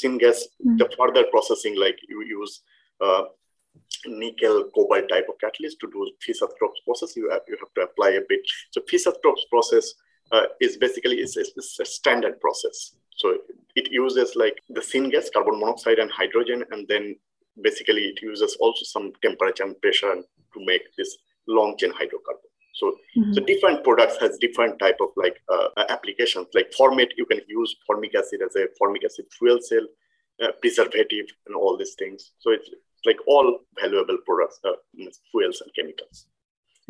syngas 0.00 0.42
mm. 0.64 0.78
the 0.78 0.88
further 0.96 1.24
processing 1.30 1.78
like 1.78 1.98
you 2.08 2.22
use 2.24 2.62
uh, 3.00 3.24
nickel 4.06 4.70
cobalt 4.74 5.08
type 5.08 5.26
of 5.28 5.38
catalyst 5.40 5.78
to 5.80 5.90
do 5.90 6.10
Fischer-Tropsch 6.20 6.84
process 6.84 7.16
you 7.16 7.28
have 7.30 7.42
you 7.48 7.56
have 7.58 7.72
to 7.74 7.82
apply 7.82 8.10
a 8.10 8.22
bit 8.28 8.40
so 8.70 8.80
Fischer-Tropsch 8.88 9.48
process 9.50 9.94
uh, 10.32 10.46
is 10.60 10.76
basically 10.76 11.20
is, 11.20 11.36
is 11.36 11.78
a 11.80 11.84
standard 11.84 12.40
process 12.40 12.94
uses 13.90 14.36
like 14.36 14.58
the 14.68 14.80
syngas 14.80 15.32
carbon 15.32 15.58
monoxide 15.58 15.98
and 15.98 16.10
hydrogen 16.10 16.64
and 16.70 16.86
then 16.88 17.16
basically 17.62 18.02
it 18.02 18.22
uses 18.22 18.56
also 18.60 18.84
some 18.84 19.12
temperature 19.22 19.64
and 19.64 19.80
pressure 19.80 20.14
to 20.14 20.64
make 20.64 20.82
this 20.96 21.16
long 21.46 21.76
chain 21.76 21.92
hydrocarbon. 21.92 22.48
So, 22.74 22.96
mm-hmm. 23.16 23.32
so 23.32 23.44
different 23.44 23.84
products 23.84 24.16
has 24.20 24.38
different 24.38 24.78
type 24.78 24.96
of 25.00 25.08
like 25.16 25.36
uh, 25.48 25.68
applications. 25.88 26.46
Like 26.54 26.72
formate, 26.78 27.10
you 27.16 27.26
can 27.26 27.40
use 27.48 27.76
formic 27.86 28.14
acid 28.14 28.40
as 28.44 28.56
a 28.56 28.66
formic 28.78 29.04
acid 29.04 29.26
fuel 29.36 29.58
cell, 29.60 29.86
uh, 30.42 30.52
preservative, 30.60 31.26
and 31.46 31.56
all 31.56 31.76
these 31.76 31.94
things. 31.94 32.32
So 32.38 32.52
it's 32.52 32.70
like 33.04 33.18
all 33.26 33.60
valuable 33.80 34.18
products, 34.24 34.60
uh, 34.64 34.72
fuels 35.30 35.60
and 35.60 35.74
chemicals. 35.74 36.26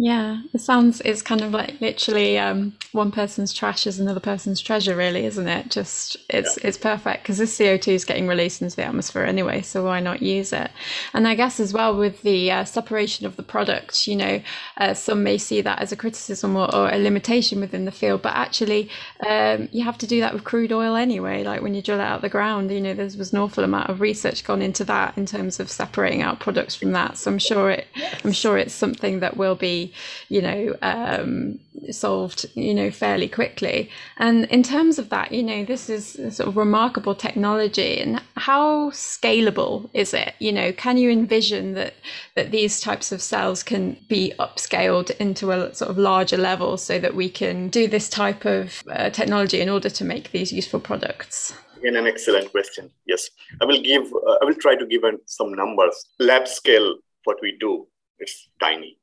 Yeah, 0.02 0.40
it 0.54 0.62
sounds 0.62 1.02
it's 1.02 1.20
kind 1.20 1.42
of 1.42 1.52
like 1.52 1.78
literally 1.78 2.38
um, 2.38 2.72
one 2.92 3.12
person's 3.12 3.52
trash 3.52 3.86
is 3.86 4.00
another 4.00 4.18
person's 4.18 4.58
treasure, 4.58 4.96
really, 4.96 5.26
isn't 5.26 5.46
it? 5.46 5.68
Just 5.68 6.16
it's 6.30 6.56
yeah. 6.56 6.68
it's 6.68 6.78
perfect 6.78 7.22
because 7.22 7.36
this 7.36 7.58
CO 7.58 7.76
two 7.76 7.90
is 7.90 8.06
getting 8.06 8.26
released 8.26 8.62
into 8.62 8.76
the 8.76 8.84
atmosphere 8.86 9.24
anyway, 9.24 9.60
so 9.60 9.84
why 9.84 10.00
not 10.00 10.22
use 10.22 10.54
it? 10.54 10.70
And 11.12 11.28
I 11.28 11.34
guess 11.34 11.60
as 11.60 11.74
well 11.74 11.94
with 11.94 12.22
the 12.22 12.50
uh, 12.50 12.64
separation 12.64 13.26
of 13.26 13.36
the 13.36 13.42
product, 13.42 14.06
you 14.06 14.16
know, 14.16 14.40
uh, 14.78 14.94
some 14.94 15.22
may 15.22 15.36
see 15.36 15.60
that 15.60 15.80
as 15.80 15.92
a 15.92 15.96
criticism 15.96 16.56
or, 16.56 16.74
or, 16.74 16.90
a 16.90 16.96
limitation 16.96 17.60
within 17.60 17.84
the 17.84 17.92
field, 17.92 18.22
but 18.22 18.32
actually 18.32 18.88
um, 19.28 19.68
you 19.70 19.84
have 19.84 19.98
to 19.98 20.06
do 20.06 20.20
that 20.20 20.32
with 20.32 20.44
crude 20.44 20.72
oil 20.72 20.96
anyway. 20.96 21.44
Like 21.44 21.60
when 21.60 21.74
you 21.74 21.82
drill 21.82 22.00
it 22.00 22.04
out 22.04 22.16
of 22.16 22.22
the 22.22 22.30
ground, 22.30 22.70
you 22.70 22.80
know, 22.80 22.94
there 22.94 23.04
was 23.04 23.34
an 23.34 23.38
awful 23.38 23.64
amount 23.64 23.90
of 23.90 24.00
research 24.00 24.44
gone 24.44 24.62
into 24.62 24.82
that 24.84 25.18
in 25.18 25.26
terms 25.26 25.60
of 25.60 25.70
separating 25.70 26.22
out 26.22 26.40
products 26.40 26.74
from 26.74 26.92
that. 26.92 27.18
So 27.18 27.30
I'm 27.30 27.38
sure 27.38 27.70
it, 27.70 27.86
yes. 27.94 28.18
I'm 28.24 28.32
sure 28.32 28.56
it's 28.56 28.72
something 28.72 29.20
that 29.20 29.36
will 29.36 29.56
be 29.56 29.89
you 30.28 30.42
know, 30.42 30.76
um, 30.82 31.58
solved, 31.90 32.46
you 32.54 32.74
know, 32.74 32.90
fairly 32.90 33.28
quickly. 33.28 33.90
And 34.18 34.44
in 34.46 34.62
terms 34.62 34.98
of 34.98 35.08
that, 35.10 35.32
you 35.32 35.42
know, 35.42 35.64
this 35.64 35.88
is 35.88 36.12
sort 36.36 36.48
of 36.48 36.56
remarkable 36.56 37.14
technology. 37.14 37.98
And 38.00 38.22
how 38.36 38.90
scalable 38.90 39.88
is 39.94 40.14
it? 40.14 40.34
You 40.38 40.52
know, 40.52 40.72
can 40.72 40.96
you 40.96 41.10
envision 41.10 41.74
that 41.74 41.94
that 42.34 42.50
these 42.50 42.80
types 42.80 43.12
of 43.12 43.22
cells 43.22 43.62
can 43.62 43.96
be 44.08 44.32
upscaled 44.38 45.10
into 45.18 45.52
a 45.52 45.74
sort 45.74 45.90
of 45.90 45.98
larger 45.98 46.36
level 46.36 46.76
so 46.76 46.98
that 46.98 47.14
we 47.14 47.28
can 47.28 47.68
do 47.68 47.88
this 47.88 48.08
type 48.08 48.44
of 48.44 48.82
uh, 48.90 49.10
technology 49.10 49.60
in 49.60 49.68
order 49.68 49.90
to 49.90 50.04
make 50.04 50.32
these 50.32 50.52
useful 50.52 50.80
products? 50.80 51.54
Again, 51.78 51.96
an 51.96 52.06
excellent 52.06 52.50
question. 52.50 52.90
Yes, 53.06 53.30
I 53.60 53.64
will 53.64 53.80
give. 53.80 54.12
Uh, 54.12 54.38
I 54.42 54.44
will 54.44 54.54
try 54.54 54.76
to 54.76 54.86
give 54.86 55.02
some 55.26 55.54
numbers. 55.54 55.94
Lab 56.18 56.46
scale, 56.46 56.96
what 57.24 57.38
we 57.40 57.56
do, 57.58 57.86
it's 58.18 58.48
tiny 58.60 58.99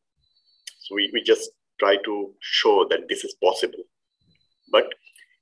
we, 0.91 1.09
we 1.13 1.21
just 1.23 1.49
try 1.79 1.97
to 2.05 2.33
show 2.39 2.87
that 2.89 3.07
this 3.09 3.23
is 3.23 3.35
possible. 3.43 3.83
But 4.71 4.85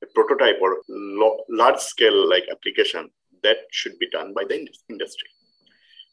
a 0.03 0.07
prototype 0.13 0.57
or 0.61 0.77
lo- 0.89 1.43
large 1.49 1.79
scale 1.79 2.29
like 2.29 2.43
application 2.51 3.09
that 3.43 3.57
should 3.71 3.97
be 3.99 4.09
done 4.09 4.33
by 4.33 4.43
the 4.47 4.55
industry. 4.89 5.29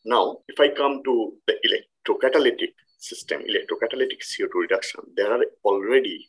Now, 0.05 0.39
if 0.49 0.59
I 0.61 0.69
come 0.69 1.03
to 1.05 1.33
the 1.47 1.55
electrocatalytic 1.67 2.73
system, 2.99 3.43
electrocatalytic 3.43 4.21
CO2 4.21 4.55
reduction, 4.55 5.01
there 5.17 5.33
are 5.33 5.41
already 5.65 6.27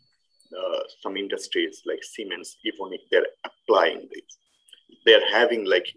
uh, 0.57 0.79
some 1.01 1.17
industries 1.17 1.81
like 1.85 2.03
Siemens, 2.03 2.57
Evonik, 2.65 2.99
they're 3.09 3.25
applying 3.43 4.07
this. 4.13 4.37
They're 5.05 5.27
having 5.31 5.65
like 5.65 5.87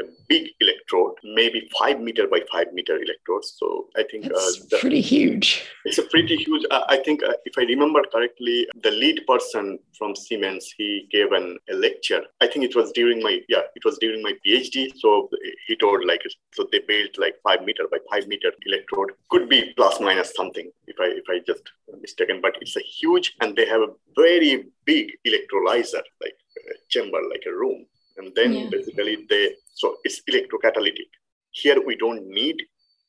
a 0.00 0.04
big 0.28 0.48
electrode, 0.60 1.14
maybe 1.22 1.68
five 1.78 2.00
meter 2.00 2.26
by 2.26 2.40
five 2.50 2.72
meter 2.72 2.96
electrodes. 2.96 3.54
So 3.58 3.86
I 3.96 4.04
think 4.10 4.26
it's 4.26 4.72
uh, 4.72 4.78
pretty 4.78 5.00
huge. 5.00 5.66
It's 5.84 5.98
a 5.98 6.02
pretty 6.04 6.36
huge. 6.36 6.64
Uh, 6.70 6.84
I 6.88 6.96
think 6.96 7.22
uh, 7.22 7.32
if 7.44 7.54
I 7.58 7.62
remember 7.62 8.02
correctly, 8.12 8.66
the 8.82 8.90
lead 8.90 9.26
person 9.26 9.78
from 9.96 10.16
Siemens 10.16 10.72
he 10.76 11.06
gave 11.10 11.32
an, 11.32 11.58
a 11.70 11.74
lecture. 11.74 12.22
I 12.40 12.46
think 12.46 12.64
it 12.64 12.74
was 12.74 12.92
during 12.92 13.22
my 13.22 13.40
yeah, 13.48 13.62
it 13.74 13.84
was 13.84 13.98
during 13.98 14.22
my 14.22 14.32
PhD. 14.46 14.92
So 14.96 15.28
he 15.66 15.76
told 15.76 16.04
like 16.06 16.22
so 16.52 16.66
they 16.72 16.80
built 16.86 17.18
like 17.18 17.34
five 17.42 17.62
meter 17.64 17.84
by 17.90 17.98
five 18.10 18.26
meter 18.26 18.52
electrode. 18.66 19.12
Could 19.30 19.48
be 19.48 19.72
plus 19.76 20.00
minus 20.00 20.34
something 20.34 20.70
if 20.86 20.96
I 21.00 21.06
if 21.06 21.24
I 21.28 21.40
just 21.46 21.70
mistaken, 22.00 22.40
but 22.40 22.56
it's 22.60 22.76
a 22.76 22.80
huge 22.80 23.36
and 23.40 23.56
they 23.56 23.66
have 23.66 23.82
a 23.82 23.92
very 24.16 24.64
big 24.84 25.12
electrolyzer 25.26 26.02
like 26.20 26.36
a 26.70 26.74
chamber 26.88 27.18
like 27.30 27.44
a 27.46 27.52
room 27.52 27.86
and 28.20 28.32
then 28.34 28.52
yeah. 28.52 28.68
basically 28.70 29.26
they 29.28 29.54
so 29.74 29.96
it's 30.04 30.20
electrocatalytic 30.30 31.10
here 31.50 31.78
we 31.84 31.96
don't 31.96 32.26
need 32.26 32.56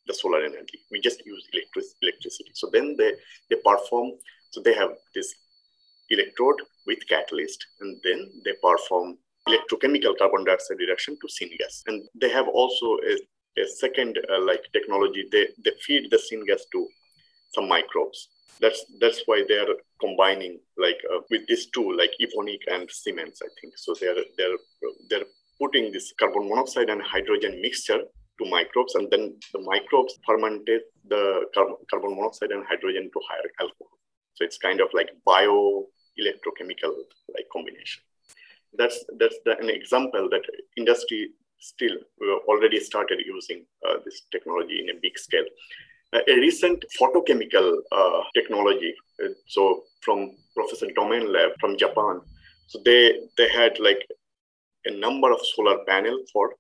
the 0.08 0.14
solar 0.14 0.40
energy 0.40 0.80
we 0.92 1.00
just 1.00 1.26
use 1.26 1.48
electric, 1.54 1.86
electricity 2.02 2.52
so 2.54 2.70
then 2.72 2.96
they 2.98 3.12
they 3.50 3.58
perform 3.64 4.12
So 4.52 4.62
they 4.62 4.74
have 4.74 4.92
this 5.16 5.34
electrode 6.10 6.62
with 6.86 7.08
catalyst, 7.08 7.66
and 7.80 7.98
then 8.04 8.30
they 8.46 8.54
perform 8.62 9.18
electrochemical 9.48 10.18
carbon 10.18 10.44
dioxide 10.44 10.78
reduction 10.78 11.18
to 11.22 11.28
syngas. 11.28 11.82
And 11.88 12.04
they 12.20 12.30
have 12.30 12.48
also 12.48 12.98
a, 13.12 13.62
a 13.62 13.68
second 13.68 14.20
uh, 14.30 14.42
like 14.42 14.64
technology. 14.74 15.28
They 15.32 15.48
they 15.64 15.72
feed 15.82 16.12
the 16.12 16.18
syngas 16.18 16.64
to 16.74 16.88
some 17.56 17.68
microbes. 17.68 18.30
That's 18.60 18.86
that's 19.00 19.22
why 19.26 19.44
they 19.48 19.58
are 19.58 19.76
combining 20.00 20.60
like 20.78 21.00
uh, 21.14 21.22
with 21.30 21.48
these 21.48 21.68
two, 21.68 21.96
like 21.98 22.12
Evonik 22.22 22.64
and 22.68 22.90
Siemens, 22.92 23.42
I 23.42 23.50
think. 23.60 23.78
So 23.78 23.96
they're 24.00 24.24
they're 24.38 24.58
they're 25.10 25.30
putting 25.62 25.92
this 25.92 26.14
carbon 26.20 26.50
monoxide 26.50 26.90
and 26.90 27.02
hydrogen 27.02 27.62
mixture 27.62 28.02
to 28.40 28.50
microbes, 28.50 28.96
and 28.96 29.10
then 29.12 29.24
the 29.54 29.62
microbes 29.72 30.14
fermentate 30.28 30.86
the 31.08 31.24
carbon, 31.54 31.76
carbon 31.90 32.16
monoxide 32.16 32.52
and 32.52 32.66
hydrogen 32.66 33.10
to 33.14 33.20
higher 33.30 33.50
alcohol. 33.60 33.98
So 34.34 34.46
it's 34.46 34.58
kind 34.58 34.80
of 34.82 34.90
like 34.94 35.10
bio 35.26 35.86
electrochemical 36.20 36.94
like 37.36 37.48
combination. 37.52 38.02
That's 38.80 39.04
that's 39.20 39.38
the, 39.46 39.58
an 39.60 39.70
example 39.70 40.30
that 40.32 40.44
industry 40.78 41.32
still 41.60 41.98
already 42.48 42.80
started 42.80 43.20
using 43.26 43.66
uh, 43.88 43.98
this 44.06 44.24
technology 44.32 44.80
in 44.82 44.90
a 44.90 45.00
big 45.02 45.18
scale. 45.18 45.46
Uh, 46.14 46.20
a 46.28 46.36
recent 46.36 46.84
photochemical 47.00 47.78
uh, 47.92 48.22
technology, 48.34 48.94
uh, 49.24 49.30
so 49.48 49.84
from 50.02 50.32
Professor 50.56 50.88
Domen 50.98 51.32
Lab 51.32 51.52
from 51.60 51.78
Japan, 51.78 52.22
so 52.68 52.80
they 52.84 53.20
they 53.38 53.48
had 53.50 53.80
like 53.80 54.02
a 54.86 54.92
number 54.92 55.32
of 55.32 55.40
solar 55.56 55.78
panel 55.86 56.24
for 56.32 56.56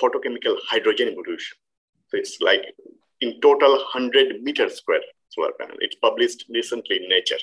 photochemical 0.00 0.56
hydrogen 0.68 1.08
evolution. 1.08 1.56
So 2.08 2.16
it's 2.16 2.40
like 2.40 2.62
in 3.20 3.40
total 3.40 3.72
100 3.72 4.42
meter 4.42 4.68
square 4.68 5.00
solar 5.28 5.52
panel. 5.58 5.76
It's 5.80 5.96
published 5.96 6.46
recently 6.50 6.96
in 6.96 7.08
Nature. 7.08 7.38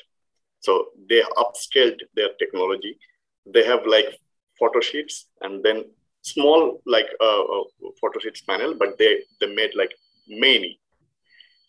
So 0.60 0.86
they 1.08 1.22
upscaled 1.36 2.00
their 2.14 2.30
technology. 2.38 2.98
They 3.46 3.64
have 3.64 3.86
like 3.86 4.18
photo 4.58 4.80
sheets 4.80 5.26
and 5.40 5.62
then 5.62 5.84
small 6.22 6.80
like 6.84 7.08
uh, 7.20 7.42
uh, 7.42 7.64
photo 8.00 8.18
sheets 8.20 8.40
panel, 8.42 8.74
but 8.74 8.98
they 8.98 9.20
they 9.40 9.54
made 9.54 9.70
like 9.74 9.94
many 10.28 10.80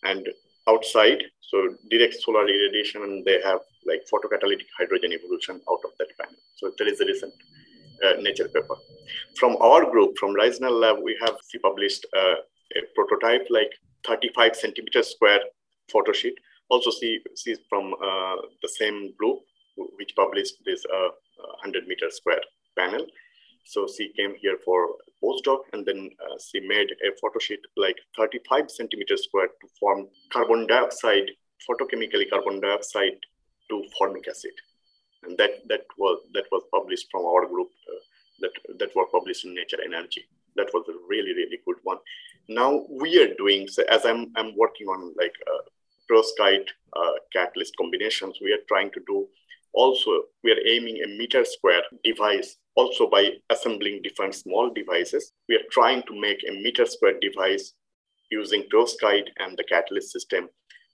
and 0.03 0.27
outside. 0.67 1.23
So 1.41 1.75
direct 1.89 2.15
solar 2.15 2.47
irradiation, 2.47 3.03
and 3.03 3.25
they 3.25 3.41
have 3.41 3.61
like 3.85 4.01
photocatalytic 4.11 4.67
hydrogen 4.77 5.13
evolution 5.13 5.61
out 5.69 5.81
of 5.83 5.91
that 5.99 6.09
panel. 6.19 6.39
So 6.55 6.71
there 6.77 6.87
is 6.87 6.99
a 7.01 7.05
recent 7.05 7.33
nature 8.21 8.47
paper. 8.47 8.75
From 9.37 9.57
our 9.61 9.89
group, 9.89 10.17
from 10.17 10.35
Reisner 10.35 10.71
Lab, 10.71 10.97
we 11.03 11.17
have 11.21 11.37
published 11.61 12.05
uh, 12.15 12.35
a 12.77 12.81
prototype 12.95 13.47
like 13.49 13.71
35 14.07 14.55
centimeter 14.55 15.03
square 15.03 15.39
photo 15.91 16.11
sheet. 16.11 16.35
Also 16.69 16.91
see, 16.91 17.19
see 17.35 17.55
from 17.67 17.93
uh, 17.93 18.35
the 18.61 18.69
same 18.69 19.13
group, 19.17 19.39
which 19.75 20.13
published 20.15 20.55
this 20.65 20.85
100 20.89 21.87
meter 21.87 22.09
square 22.09 22.41
panel. 22.77 23.05
So 23.65 23.87
she 23.87 24.11
came 24.13 24.35
here 24.41 24.57
for 24.63 24.95
postdoc 25.23 25.59
and 25.73 25.85
then 25.85 26.09
uh, 26.23 26.37
she 26.39 26.59
made 26.61 26.89
a 26.91 27.11
photo 27.21 27.39
sheet 27.39 27.59
like 27.77 27.97
35 28.17 28.71
centimeters 28.71 29.25
square 29.25 29.47
to 29.47 29.67
form 29.79 30.07
carbon 30.31 30.65
dioxide, 30.67 31.29
photochemically 31.69 32.29
carbon 32.29 32.61
dioxide 32.61 33.19
to 33.69 33.83
formic 33.97 34.27
acid. 34.27 34.53
And 35.23 35.37
that, 35.37 35.67
that 35.67 35.85
was 35.97 36.21
that 36.33 36.45
was 36.51 36.63
published 36.71 37.07
from 37.11 37.25
our 37.25 37.45
group 37.45 37.69
uh, 37.91 37.99
that, 38.41 38.51
that 38.79 38.95
were 38.95 39.07
published 39.07 39.45
in 39.45 39.53
Nature 39.53 39.81
Energy. 39.83 40.25
That 40.55 40.69
was 40.73 40.85
a 40.89 40.93
really, 41.07 41.33
really 41.33 41.59
good 41.65 41.77
one. 41.83 41.97
Now 42.47 42.85
we 42.89 43.21
are 43.21 43.33
doing, 43.35 43.67
so 43.67 43.83
as 43.89 44.05
I'm, 44.05 44.31
I'm 44.35 44.57
working 44.57 44.87
on 44.87 45.13
like 45.17 45.35
uh, 45.45 45.63
perovskite 46.09 46.67
uh, 46.93 47.11
catalyst 47.33 47.75
combinations, 47.77 48.39
we 48.41 48.53
are 48.53 48.63
trying 48.67 48.91
to 48.91 49.01
do 49.07 49.27
also, 49.73 50.23
we 50.43 50.51
are 50.51 50.67
aiming 50.67 51.03
a 51.03 51.07
meter 51.07 51.45
square 51.45 51.83
device 52.03 52.57
also 52.75 53.09
by 53.09 53.33
assembling 53.49 54.01
different 54.01 54.33
small 54.33 54.71
devices. 54.73 55.33
We 55.47 55.55
are 55.55 55.67
trying 55.71 56.03
to 56.03 56.19
make 56.19 56.43
a 56.47 56.53
meter 56.53 56.85
square 56.85 57.19
device 57.21 57.73
using 58.31 58.63
perovskite 58.73 59.27
and 59.37 59.57
the 59.57 59.63
catalyst 59.63 60.11
system 60.11 60.49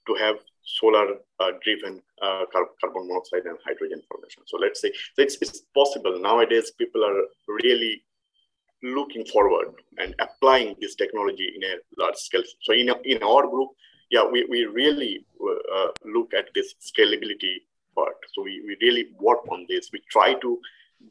to 0.08 0.14
have 0.16 0.36
solar 0.66 1.16
uh, 1.40 1.52
driven 1.64 2.02
uh, 2.22 2.44
carbon 2.82 3.08
monoxide 3.08 3.46
and 3.46 3.58
hydrogen 3.66 4.02
formation. 4.10 4.44
So 4.46 4.58
let's 4.58 4.82
say 4.82 4.92
so 5.16 5.22
it's, 5.22 5.38
it's 5.42 5.62
possible 5.74 6.20
nowadays. 6.20 6.72
People 6.72 7.06
are 7.06 7.22
really 7.48 8.04
looking 8.84 9.26
forward 9.26 9.68
and 9.98 10.14
applying 10.20 10.76
this 10.82 10.96
technology 10.96 11.54
in 11.56 11.64
a 11.64 11.76
large 11.98 12.16
scale. 12.16 12.44
So 12.62 12.74
in, 12.74 12.90
a, 12.90 12.96
in 13.04 13.24
our 13.24 13.48
group, 13.48 13.70
yeah, 14.12 14.24
we, 14.30 14.46
we 14.50 14.66
really 14.66 15.26
uh, 15.42 15.88
look 16.04 16.34
at 16.34 16.50
this 16.54 16.76
scalability 16.80 17.56
part. 17.96 18.16
So 18.34 18.44
we, 18.44 18.62
we 18.66 18.78
really 18.82 19.08
work 19.20 19.48
on 19.50 19.66
this. 19.68 19.90
We 19.92 20.02
try 20.12 20.34
to 20.36 20.60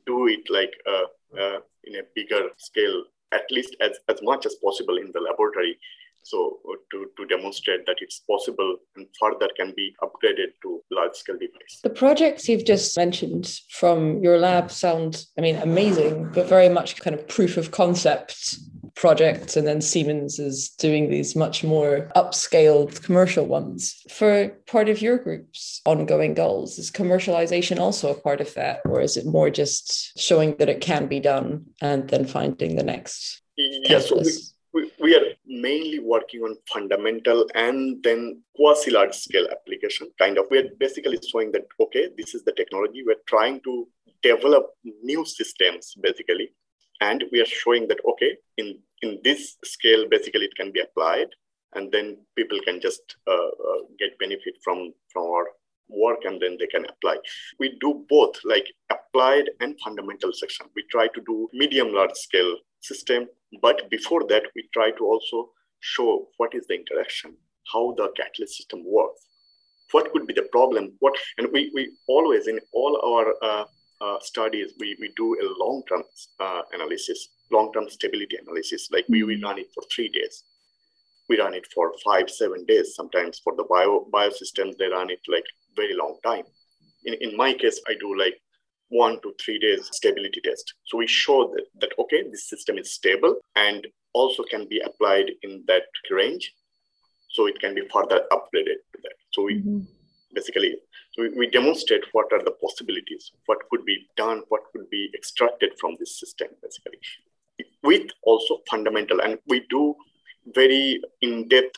do 0.07 0.29
it 0.29 0.49
like 0.49 0.73
uh, 0.87 1.41
uh, 1.41 1.59
in 1.85 1.97
a 1.97 2.03
bigger 2.15 2.49
scale, 2.57 3.05
at 3.33 3.51
least 3.51 3.77
as, 3.81 3.99
as 4.09 4.21
much 4.23 4.47
as 4.47 4.55
possible 4.57 4.99
in 4.99 5.11
the 5.13 5.21
laboratory. 5.21 5.79
So 6.25 6.59
uh, 6.69 6.77
to, 6.91 7.07
to 7.17 7.27
demonstrate 7.27 7.87
that 7.87 7.97
it's 8.01 8.21
possible 8.21 8.77
and 8.97 9.07
further 9.21 9.49
can 9.57 9.73
be 9.77 9.95
upgraded 10.03 10.53
to 10.63 10.83
large 10.91 11.15
scale 11.15 11.37
device. 11.39 11.81
The 11.83 11.91
projects 11.91 12.49
you've 12.49 12.65
just 12.65 12.97
mentioned 12.97 13.61
from 13.71 14.23
your 14.23 14.39
lab 14.39 14.71
sound, 14.71 15.25
I 15.39 15.43
mean, 15.43 15.57
amazing, 15.57 16.31
but 16.33 16.49
very 16.49 16.69
much 16.69 16.97
kind 17.01 17.15
of 17.15 17.29
proof 17.29 17.57
of 17.57 17.71
concept 17.71 18.59
projects 18.95 19.57
and 19.57 19.67
then 19.67 19.81
Siemens 19.81 20.39
is 20.39 20.71
doing 20.71 21.11
these 21.11 21.35
much 21.35 21.65
more 21.65 22.11
upscaled 22.17 23.03
commercial 23.03 23.45
ones. 23.45 24.03
For 24.11 24.49
part 24.67 24.89
of 24.89 25.03
your 25.03 25.19
group's 25.19 25.81
ongoing 25.85 26.35
goals, 26.35 26.79
is 26.79 26.91
commercialization 26.91 27.79
also 27.79 28.11
a 28.11 28.21
part 28.21 28.41
of 28.41 28.55
that 28.55 28.81
or 28.85 29.01
is 29.01 29.17
it 29.17 29.27
more 29.27 29.51
just 29.51 30.19
showing 30.19 30.57
that 30.57 30.69
it 30.69 30.81
can 30.81 31.07
be 31.07 31.21
done 31.21 31.67
and 31.81 32.09
then 32.09 32.25
finding 32.25 32.77
the 32.77 32.83
next? 32.83 33.43
Yes, 33.57 34.09
so 34.09 34.17
we, 34.17 34.31
we, 34.73 34.93
we, 35.01 35.17
are 35.17 35.24
mainly 35.63 35.99
working 35.99 36.41
on 36.43 36.57
fundamental 36.73 37.47
and 37.55 38.03
then 38.03 38.43
quasi 38.57 38.91
large 38.91 39.15
scale 39.15 39.47
application 39.51 40.09
kind 40.19 40.39
of 40.39 40.47
we're 40.51 40.71
basically 40.79 41.19
showing 41.31 41.53
that 41.53 41.67
okay 41.81 42.09
this 42.19 42.35
is 42.35 42.45
the 42.45 42.53
technology 42.53 43.03
we're 43.07 43.27
trying 43.27 43.61
to 43.61 43.87
develop 44.23 44.67
new 45.03 45.25
systems 45.25 45.95
basically 46.03 46.49
and 47.01 47.25
we 47.33 47.41
are 47.41 47.53
showing 47.63 47.87
that 47.89 48.01
okay 48.09 48.37
in 48.59 48.79
in 49.03 49.19
this 49.23 49.57
scale 49.65 50.07
basically 50.09 50.47
it 50.47 50.55
can 50.57 50.73
be 50.73 50.81
applied 50.81 51.29
and 51.75 51.91
then 51.93 52.17
people 52.37 52.59
can 52.65 52.81
just 52.81 53.17
uh, 53.27 53.53
uh, 53.69 53.81
get 53.99 54.19
benefit 54.19 54.55
from 54.63 54.93
from 55.13 55.25
our 55.25 55.47
work 55.89 56.19
and 56.25 56.41
then 56.41 56.57
they 56.59 56.67
can 56.67 56.85
apply 56.87 57.17
we 57.59 57.77
do 57.81 58.05
both 58.09 58.35
like 58.45 58.67
applied 58.91 59.51
and 59.61 59.79
fundamental 59.85 60.33
section 60.33 60.67
we 60.75 60.85
try 60.91 61.07
to 61.09 61.21
do 61.27 61.49
medium 61.53 61.93
large 61.93 62.15
scale 62.15 62.57
system 62.81 63.27
but 63.63 63.89
before 63.91 64.25
that 64.29 64.45
we 64.55 64.69
try 64.73 64.91
to 64.93 65.05
also 65.05 65.51
show 65.81 66.29
what 66.39 66.55
is 66.55 66.67
the 66.67 66.75
interaction 66.75 67.37
how 67.73 67.95
the 67.97 68.09
catalyst 68.17 68.57
system 68.57 68.83
works 68.87 69.27
what 69.93 70.11
could 70.13 70.27
be 70.27 70.35
the 70.35 70.49
problem 70.51 70.93
what 71.01 71.15
and 71.39 71.49
we, 71.53 71.71
we 71.75 71.91
always 72.09 72.47
in 72.47 72.59
all 72.73 73.01
our 73.05 73.35
uh, 73.43 73.65
uh, 74.01 74.19
studies, 74.21 74.73
we, 74.79 74.97
we 75.01 75.13
do 75.17 75.35
a 75.35 75.47
long-term 75.63 76.03
uh, 76.41 76.63
analysis, 76.73 77.29
long-term 77.51 77.89
stability 77.89 78.37
analysis. 78.37 78.89
Like 78.93 79.05
we, 79.09 79.23
we 79.23 79.37
mm-hmm. 79.37 79.45
run 79.45 79.59
it 79.59 79.69
for 79.75 79.83
three 79.95 80.09
days. 80.09 80.45
We 81.29 81.41
run 81.41 81.55
it 81.55 81.67
for 81.75 81.93
five, 82.05 82.29
seven 82.29 82.65
days. 82.67 82.95
Sometimes 82.95 83.41
for 83.43 83.55
the 83.57 83.65
bio 83.65 84.07
biosystems, 84.13 84.77
they 84.79 84.89
run 84.89 85.11
it 85.11 85.21
like 85.29 85.45
very 85.77 85.95
long 85.95 86.19
time. 86.25 86.45
In, 87.05 87.15
in 87.21 87.37
my 87.37 87.53
case, 87.53 87.81
I 87.89 87.95
do 88.01 88.19
like 88.19 88.41
one 88.89 89.21
to 89.23 89.35
three 89.41 89.59
days 89.59 89.89
stability 89.93 90.41
test. 90.45 90.75
So 90.85 90.99
we 90.99 91.07
show 91.07 91.53
that, 91.55 91.65
that 91.81 91.91
okay, 91.99 92.23
this 92.31 92.49
system 92.49 92.79
is 92.79 92.93
stable 92.93 93.37
and 93.57 93.87
also 94.13 94.43
can 94.45 94.69
be 94.69 94.81
applied 94.81 95.31
in 95.43 95.65
that 95.67 95.85
range. 96.11 96.53
So 97.31 97.47
it 97.47 97.59
can 97.61 97.75
be 97.75 97.83
further 97.93 98.23
upgraded 98.31 98.81
to 98.93 98.99
that. 99.03 99.17
So 99.33 99.43
we 99.45 99.57
mm-hmm. 99.57 99.81
basically 100.35 100.77
so 101.15 101.23
we, 101.23 101.29
we 101.31 101.51
demonstrate 101.51 102.03
what 102.13 102.33
are 102.33 102.43
the 102.43 102.51
possibilities, 102.51 103.31
what 103.47 103.59
could 103.71 103.85
be 103.85 104.07
done, 104.17 104.43
what 104.49 104.63
could 104.73 104.91
be 104.91 105.11
extracted 105.15 105.71
from 105.79 105.97
this 105.99 106.19
system, 106.19 106.49
basically, 106.61 106.99
with 107.85 108.11
also 108.23 108.61
fundamental. 108.69 109.21
And 109.21 109.39
we 109.47 109.65
do 109.71 109.95
very 110.53 111.01
in-depth 111.23 111.77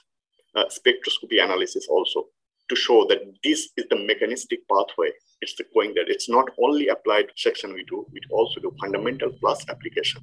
uh, 0.55 0.65
spectroscopy 0.67 1.43
analysis 1.43 1.87
also 1.89 2.29
to 2.69 2.77
show 2.77 3.07
that 3.09 3.21
this 3.45 3.69
is 3.77 3.87
the 3.91 3.97
mechanistic 3.97 4.61
pathway. 4.69 5.11
It's 5.41 5.55
the 5.57 5.65
going 5.75 5.95
that 5.95 6.07
It's 6.09 6.29
not 6.29 6.47
only 6.63 6.89
applied 6.89 7.29
to 7.29 7.35
section 7.37 7.73
we 7.73 7.85
do, 7.85 8.07
we 8.13 8.21
also 8.31 8.61
do 8.61 8.75
fundamental 8.81 9.31
plus 9.41 9.65
application 9.69 10.23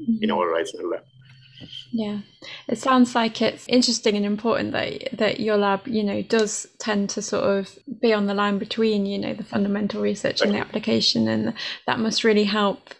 mm-hmm. 0.00 0.22
in 0.22 0.30
our 0.30 0.46
Reisner 0.46 0.90
lab. 0.90 1.04
Yeah, 1.92 2.20
it 2.68 2.78
sounds 2.78 3.14
like 3.14 3.42
it's 3.42 3.68
interesting 3.68 4.16
and 4.16 4.24
important 4.24 4.72
that 4.72 5.08
that 5.18 5.40
your 5.40 5.58
lab, 5.58 5.86
you 5.86 6.02
know, 6.02 6.22
does 6.22 6.66
tend 6.78 7.10
to 7.10 7.22
sort 7.22 7.44
of 7.44 7.78
be 8.00 8.14
on 8.14 8.26
the 8.26 8.34
line 8.34 8.58
between, 8.58 9.04
you 9.04 9.18
know, 9.18 9.34
the 9.34 9.44
fundamental 9.44 10.00
research 10.00 10.40
and 10.40 10.54
the 10.54 10.58
application, 10.58 11.28
and 11.28 11.52
that 11.86 11.98
must 11.98 12.24
really 12.24 12.44
help 12.44 12.94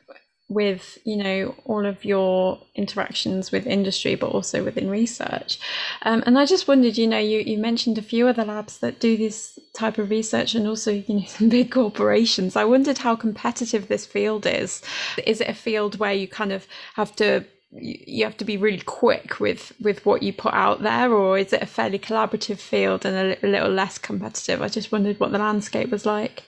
with 0.50 0.98
you 1.04 1.16
know 1.16 1.54
all 1.64 1.86
of 1.86 2.04
your 2.04 2.60
interactions 2.74 3.52
with 3.52 3.66
industry 3.66 4.16
but 4.16 4.32
also 4.32 4.62
within 4.64 4.90
research. 4.90 5.58
Um, 6.02 6.22
and 6.26 6.36
i 6.38 6.44
just 6.44 6.66
wondered 6.68 6.98
you 6.98 7.06
know 7.06 7.18
you, 7.18 7.38
you 7.38 7.56
mentioned 7.56 7.96
a 7.96 8.02
few 8.02 8.26
other 8.26 8.44
labs 8.44 8.78
that 8.78 8.98
do 9.00 9.16
this 9.16 9.58
type 9.72 9.96
of 9.96 10.10
research 10.10 10.54
and 10.54 10.66
also 10.66 10.90
you 10.92 11.14
know 11.14 11.24
some 11.26 11.48
big 11.48 11.70
corporations. 11.70 12.56
I 12.56 12.64
wondered 12.64 12.98
how 12.98 13.16
competitive 13.16 13.88
this 13.88 14.04
field 14.04 14.44
is. 14.44 14.82
Is 15.24 15.40
it 15.40 15.48
a 15.48 15.54
field 15.54 15.98
where 15.98 16.12
you 16.12 16.28
kind 16.28 16.52
of 16.52 16.66
have 16.94 17.14
to 17.16 17.44
you 17.72 18.24
have 18.24 18.36
to 18.36 18.44
be 18.44 18.56
really 18.56 18.80
quick 18.80 19.38
with 19.38 19.72
with 19.80 20.04
what 20.04 20.24
you 20.24 20.32
put 20.32 20.52
out 20.52 20.82
there 20.82 21.12
or 21.12 21.38
is 21.38 21.52
it 21.52 21.62
a 21.62 21.66
fairly 21.66 22.00
collaborative 22.00 22.58
field 22.58 23.06
and 23.06 23.16
a, 23.16 23.46
a 23.46 23.48
little 23.48 23.70
less 23.70 23.98
competitive? 23.98 24.60
I 24.60 24.68
just 24.68 24.90
wondered 24.90 25.20
what 25.20 25.30
the 25.30 25.38
landscape 25.38 25.90
was 25.90 26.04
like 26.04 26.42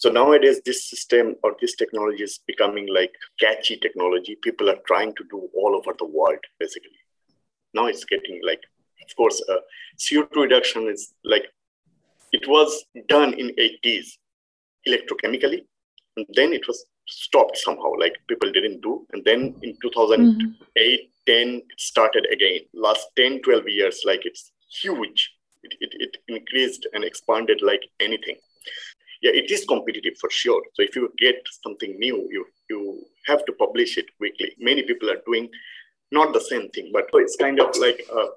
so 0.00 0.08
nowadays, 0.08 0.62
this 0.64 0.88
system 0.88 1.34
or 1.42 1.54
this 1.60 1.76
technology 1.76 2.22
is 2.22 2.40
becoming 2.46 2.88
like 2.88 3.12
catchy 3.38 3.76
technology. 3.76 4.34
People 4.42 4.70
are 4.70 4.78
trying 4.86 5.14
to 5.16 5.24
do 5.30 5.50
all 5.54 5.76
over 5.76 5.94
the 5.98 6.06
world, 6.06 6.38
basically. 6.58 6.96
Now 7.74 7.84
it's 7.84 8.04
getting 8.04 8.40
like, 8.42 8.62
of 9.06 9.14
course, 9.14 9.42
uh, 9.50 9.58
CO2 9.98 10.34
reduction 10.36 10.88
is 10.88 11.12
like, 11.22 11.44
it 12.32 12.48
was 12.48 12.82
done 13.08 13.34
in 13.34 13.48
80s 13.56 14.16
electrochemically, 14.88 15.66
and 16.16 16.24
then 16.32 16.54
it 16.54 16.66
was 16.66 16.82
stopped 17.06 17.58
somehow, 17.58 17.92
like 17.98 18.16
people 18.26 18.50
didn't 18.50 18.80
do. 18.80 19.06
And 19.12 19.22
then 19.26 19.54
in 19.62 19.76
2008, 19.82 20.18
mm-hmm. 20.18 21.02
10, 21.26 21.48
it 21.56 21.62
started 21.76 22.26
again. 22.32 22.60
Last 22.72 23.06
10, 23.16 23.42
12 23.42 23.68
years, 23.68 24.00
like 24.06 24.24
it's 24.24 24.50
huge. 24.80 25.30
It, 25.62 25.74
it, 25.80 25.90
it 25.92 26.16
increased 26.28 26.86
and 26.94 27.04
expanded 27.04 27.60
like 27.60 27.82
anything 28.00 28.36
yeah, 29.20 29.32
it 29.34 29.50
is 29.50 29.64
competitive 29.64 30.14
for 30.18 30.30
sure. 30.30 30.62
So 30.74 30.82
if 30.82 30.96
you 30.96 31.12
get 31.18 31.36
something 31.62 31.98
new, 31.98 32.26
you 32.30 32.46
you 32.68 33.02
have 33.26 33.44
to 33.44 33.52
publish 33.52 33.98
it 33.98 34.06
quickly. 34.16 34.52
Many 34.58 34.82
people 34.82 35.10
are 35.10 35.22
doing 35.26 35.48
not 36.10 36.32
the 36.32 36.40
same 36.40 36.68
thing, 36.70 36.90
but 36.92 37.08
it's 37.14 37.36
kind 37.36 37.60
of 37.60 37.76
like 37.76 38.02
uh, 38.12 38.28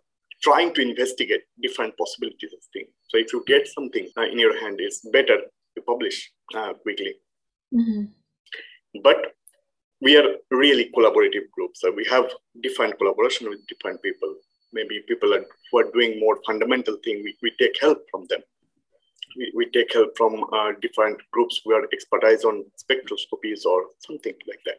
trying 0.41 0.73
to 0.75 0.81
investigate 0.81 1.43
different 1.61 1.97
possibilities 1.97 2.53
of 2.53 2.59
things. 2.73 2.89
So 3.07 3.17
if 3.17 3.31
you 3.33 3.43
get 3.47 3.67
something 3.67 4.09
uh, 4.17 4.23
in 4.23 4.39
your 4.39 4.59
hand, 4.61 4.77
it's 4.79 5.07
better 5.09 5.37
to 5.75 5.81
publish 5.81 6.31
uh, 6.55 6.73
quickly. 6.73 7.15
Mm-hmm. 7.73 8.03
But 9.01 9.33
we 10.01 10.17
are 10.17 10.35
really 10.51 10.91
collaborative 10.95 11.49
groups. 11.51 11.79
So 11.81 11.91
we 11.91 12.05
have 12.11 12.29
different 12.61 12.97
collaboration 12.97 13.49
with 13.49 13.65
different 13.67 14.03
people. 14.03 14.35
Maybe 14.73 15.01
people 15.07 15.33
are, 15.33 15.45
who 15.71 15.79
are 15.79 15.91
doing 15.91 16.19
more 16.19 16.39
fundamental 16.45 16.97
thing, 17.03 17.23
we, 17.23 17.35
we 17.41 17.51
take 17.59 17.79
help 17.79 17.99
from 18.11 18.25
them 18.29 18.41
we, 19.55 19.65
take 19.73 19.93
help 19.93 20.15
from 20.17 20.43
uh, 20.53 20.71
different 20.81 21.17
groups 21.31 21.61
who 21.63 21.73
are 21.73 21.87
expertise 21.91 22.43
on 22.43 22.65
spectroscopies 22.75 23.65
or 23.65 23.85
something 23.99 24.33
like 24.47 24.63
that 24.65 24.77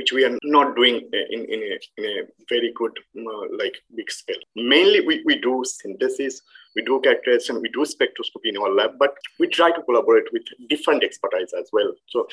which 0.00 0.12
we 0.12 0.24
are 0.24 0.38
not 0.42 0.76
doing 0.76 0.96
in, 1.12 1.44
in, 1.44 1.60
a, 1.62 1.78
in 1.98 2.04
a 2.04 2.22
very 2.48 2.72
good 2.74 2.92
uh, 3.18 3.46
like 3.58 3.76
big 3.94 4.10
scale. 4.10 4.42
Mainly 4.56 5.00
we, 5.06 5.22
we 5.24 5.38
do 5.38 5.62
synthesis 5.66 6.40
we 6.76 6.82
do 6.82 7.00
characterization 7.00 7.60
we 7.60 7.68
do 7.70 7.80
spectroscopy 7.80 8.48
in 8.52 8.56
our 8.56 8.72
lab 8.72 8.92
but 8.98 9.14
we 9.38 9.46
try 9.48 9.70
to 9.70 9.82
collaborate 9.82 10.32
with 10.32 10.42
different 10.68 11.02
expertise 11.02 11.52
as 11.58 11.68
well. 11.72 11.92
So 12.08 12.28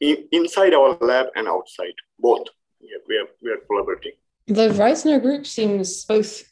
in, 0.00 0.28
inside 0.32 0.74
our 0.74 0.96
lab 1.00 1.26
and 1.36 1.48
outside 1.48 1.94
both. 2.18 2.46
Yeah, 2.80 2.98
we 3.08 3.16
are 3.18 3.28
we 3.42 3.50
are 3.50 3.58
collaborating. 3.66 4.12
The 4.46 4.68
Reisner 4.70 5.20
group 5.20 5.46
seems 5.46 6.04
both 6.04 6.44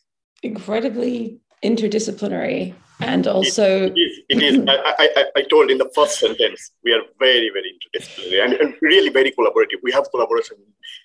incredibly 0.42 1.40
interdisciplinary 1.64 2.74
and 3.00 3.26
also 3.26 3.86
it, 3.86 3.92
it 3.96 4.00
is, 4.00 4.20
it 4.28 4.42
is. 4.42 4.64
I, 4.68 5.08
I, 5.16 5.24
I 5.36 5.42
told 5.42 5.70
in 5.70 5.78
the 5.78 5.90
first 5.94 6.18
sentence 6.18 6.72
we 6.84 6.92
are 6.92 7.02
very 7.18 7.50
very 7.52 7.72
interdisciplinary 7.74 8.44
and, 8.44 8.52
and 8.54 8.74
really 8.82 9.10
very 9.10 9.30
collaborative. 9.30 9.78
We 9.82 9.92
have 9.92 10.10
collaboration 10.10 10.56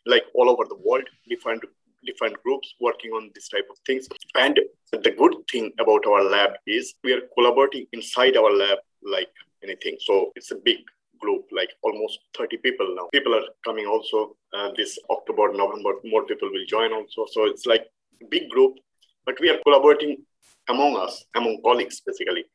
like 0.05 0.23
all 0.33 0.49
over 0.49 0.63
the 0.65 0.77
world 0.83 1.03
different 1.29 1.63
different 2.05 2.41
groups 2.43 2.73
working 2.81 3.11
on 3.11 3.31
this 3.33 3.47
type 3.47 3.67
of 3.69 3.77
things. 3.85 4.07
And 4.35 4.59
the 4.91 5.11
good 5.11 5.35
thing 5.51 5.71
about 5.79 6.05
our 6.05 6.23
lab 6.23 6.51
is 6.67 6.95
we 7.03 7.13
are 7.13 7.21
collaborating 7.35 7.87
inside 7.93 8.35
our 8.37 8.51
lab 8.51 8.79
like 9.03 9.31
anything. 9.63 9.97
So 10.01 10.31
it's 10.35 10.51
a 10.51 10.55
big 10.55 10.79
group 11.19 11.45
like 11.51 11.69
almost 11.81 12.19
30 12.37 12.57
people 12.57 12.93
now. 12.95 13.07
People 13.13 13.35
are 13.35 13.47
coming 13.63 13.85
also 13.85 14.35
uh, 14.53 14.71
this 14.75 14.99
october 15.09 15.53
november 15.53 15.93
more 16.03 16.25
people 16.25 16.49
will 16.51 16.65
join 16.67 16.91
also. 16.91 17.25
So 17.31 17.45
it's 17.45 17.65
like 17.65 17.87
big 18.29 18.49
group 18.49 18.75
but 19.25 19.39
we 19.39 19.49
are 19.49 19.59
collaborating 19.65 20.17
among 20.69 20.97
us, 20.97 21.23
among 21.35 21.61
colleagues, 21.63 22.01
basically. 22.05 22.45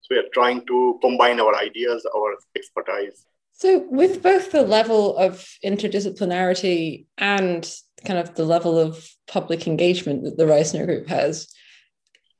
So 0.00 0.08
we 0.14 0.18
are 0.18 0.30
trying 0.32 0.66
to 0.66 0.98
combine 1.00 1.40
our 1.40 1.54
ideas, 1.56 2.06
our 2.14 2.34
expertise. 2.56 3.26
So, 3.52 3.86
with 3.90 4.22
both 4.22 4.50
the 4.50 4.62
level 4.62 5.16
of 5.16 5.46
interdisciplinarity 5.64 7.06
and 7.18 7.70
kind 8.04 8.18
of 8.18 8.34
the 8.34 8.44
level 8.44 8.78
of 8.78 9.08
public 9.28 9.66
engagement 9.66 10.24
that 10.24 10.36
the 10.36 10.44
Reisner 10.46 10.86
Group 10.86 11.06
has, 11.08 11.48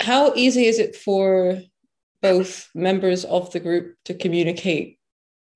how 0.01 0.33
easy 0.35 0.65
is 0.65 0.79
it 0.79 0.97
for 0.97 1.61
both 2.23 2.69
members 2.75 3.25
of 3.25 3.53
the 3.53 3.61
group 3.61 3.95
to 4.07 4.15
communicate 4.15 4.99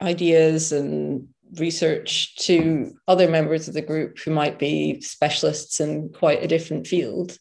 ideas 0.01 0.73
and 0.73 1.29
research 1.55 2.37
to 2.37 2.93
other 3.09 3.29
members 3.29 3.67
of 3.67 3.75
the 3.75 3.83
group 3.83 4.19
who 4.19 4.31
might 4.31 4.59
be 4.59 5.01
specialists 5.01 5.81
in 5.81 6.11
quite 6.11 6.43
a 6.43 6.49
different 6.49 6.87
field? 6.87 7.39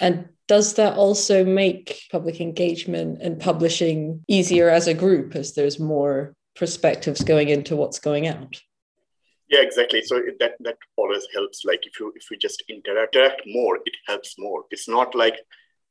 And 0.00 0.28
does 0.48 0.74
that 0.74 0.96
also 0.96 1.44
make 1.44 2.02
public 2.10 2.40
engagement 2.40 3.18
and 3.22 3.40
publishing 3.40 4.24
easier 4.28 4.68
as 4.68 4.86
a 4.86 4.94
group 4.94 5.34
as 5.36 5.54
there's 5.54 5.78
more 5.78 6.34
perspectives 6.56 7.22
going 7.22 7.48
into 7.48 7.76
what's 7.76 7.98
going 7.98 8.26
out? 8.26 8.60
Yeah, 9.48 9.60
exactly. 9.60 10.02
So 10.02 10.20
that 10.40 10.52
that 10.60 10.78
always 10.96 11.26
helps. 11.34 11.64
Like 11.64 11.86
if 11.86 12.00
you 12.00 12.12
if 12.16 12.30
you 12.30 12.38
just 12.38 12.62
interact, 12.68 13.42
more, 13.46 13.76
it 13.84 13.94
helps 14.06 14.34
more. 14.38 14.64
It's 14.70 14.88
not 14.88 15.14
like 15.14 15.36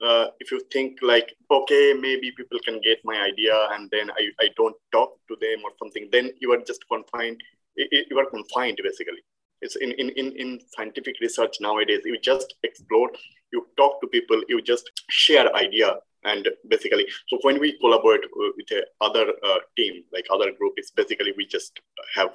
uh, 0.01 0.27
if 0.39 0.51
you 0.51 0.59
think 0.71 0.97
like 1.01 1.33
okay 1.49 1.93
maybe 1.93 2.31
people 2.31 2.59
can 2.65 2.81
get 2.81 2.99
my 3.03 3.21
idea 3.21 3.55
and 3.73 3.89
then 3.91 4.09
I, 4.11 4.29
I 4.39 4.49
don't 4.57 4.75
talk 4.91 5.17
to 5.27 5.35
them 5.39 5.59
or 5.63 5.71
something 5.77 6.09
then 6.11 6.31
you 6.39 6.51
are 6.53 6.61
just 6.65 6.83
confined 6.87 7.41
you 7.75 8.17
are 8.19 8.29
confined 8.29 8.79
basically 8.83 9.21
it's 9.61 9.75
in, 9.75 9.91
in, 9.91 10.09
in, 10.09 10.31
in 10.35 10.59
scientific 10.75 11.15
research 11.21 11.57
nowadays 11.61 12.01
you 12.03 12.17
just 12.19 12.55
explore 12.63 13.11
you 13.51 13.67
talk 13.77 13.99
to 14.01 14.07
people 14.07 14.41
you 14.49 14.61
just 14.61 14.89
share 15.09 15.53
idea 15.55 15.95
and 16.23 16.47
basically 16.67 17.05
so 17.27 17.37
when 17.41 17.59
we 17.59 17.77
collaborate 17.79 18.21
with 18.57 18.71
a 18.71 18.81
other 19.01 19.25
uh, 19.47 19.59
team 19.77 20.03
like 20.13 20.25
other 20.31 20.51
group 20.57 20.73
it's 20.77 20.91
basically 20.91 21.33
we 21.37 21.45
just 21.45 21.79
have 22.15 22.31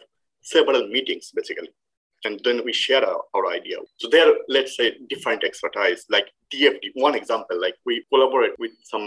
several 0.47 0.87
meetings 0.89 1.33
basically. 1.35 1.69
And 2.25 2.41
then 2.45 2.65
we 2.65 2.73
share 2.73 3.05
our, 3.07 3.23
our 3.35 3.47
idea. 3.53 3.77
So 3.99 4.09
there 4.09 4.33
let's 4.49 4.77
say 4.77 4.97
different 5.11 5.45
expertise 5.45 6.07
like 6.09 6.29
dft 6.55 6.85
one 6.95 7.15
example 7.15 7.61
like 7.61 7.77
we 7.85 8.05
collaborate 8.11 8.57
with 8.59 8.71
some 8.85 9.07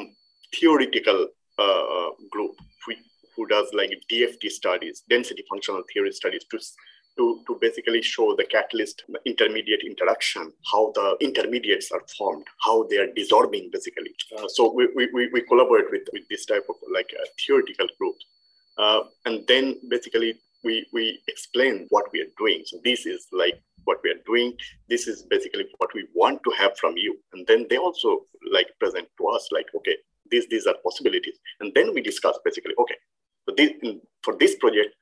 theoretical 0.53 1.27
uh, 1.57 2.09
group 2.31 2.51
who, 2.85 2.93
who 3.35 3.45
does 3.47 3.67
like 3.73 3.91
dft 4.11 4.43
studies 4.49 5.03
density 5.09 5.43
functional 5.49 5.83
theory 5.91 6.11
studies 6.11 6.43
to 6.51 6.59
to, 7.17 7.41
to 7.47 7.57
basically 7.59 8.01
show 8.01 8.35
the 8.35 8.45
catalyst 8.45 9.03
intermediate 9.25 9.81
interaction, 9.85 10.51
how 10.71 10.91
the 10.95 11.17
intermediates 11.21 11.91
are 11.91 12.01
formed, 12.17 12.45
how 12.63 12.83
they 12.89 12.97
are 12.97 13.07
desorbing 13.07 13.71
basically. 13.71 14.13
Uh, 14.37 14.47
so 14.47 14.71
we, 14.73 14.87
we, 14.95 15.29
we 15.33 15.41
collaborate 15.41 15.91
with, 15.91 16.03
with 16.13 16.27
this 16.29 16.45
type 16.45 16.65
of 16.69 16.75
like 16.93 17.11
a 17.13 17.25
theoretical 17.41 17.87
group. 17.97 18.15
Uh, 18.77 19.01
and 19.25 19.45
then 19.47 19.75
basically 19.89 20.39
we, 20.63 20.85
we 20.93 21.21
explain 21.27 21.87
what 21.89 22.05
we 22.13 22.21
are 22.21 22.31
doing. 22.37 22.63
So 22.65 22.77
this 22.83 23.05
is 23.05 23.27
like 23.31 23.61
what 23.83 23.99
we 24.03 24.11
are 24.11 24.21
doing. 24.25 24.53
This 24.87 25.07
is 25.07 25.23
basically 25.23 25.65
what 25.77 25.93
we 25.93 26.05
want 26.13 26.41
to 26.43 26.51
have 26.57 26.77
from 26.77 26.95
you. 26.97 27.17
And 27.33 27.45
then 27.47 27.65
they 27.69 27.77
also 27.77 28.21
like 28.51 28.67
present 28.79 29.07
to 29.19 29.27
us 29.27 29.49
like, 29.51 29.67
okay, 29.75 29.95
these, 30.31 30.47
these 30.47 30.67
are 30.67 30.75
possibilities. 30.83 31.35
And 31.59 31.73
then 31.73 31.93
we 31.93 32.01
discuss 32.01 32.37
basically, 32.45 32.73
okay, 32.79 32.95
so 33.47 33.55
this, 33.55 33.71
for 34.23 34.37
this 34.37 34.55
project, 34.55 34.95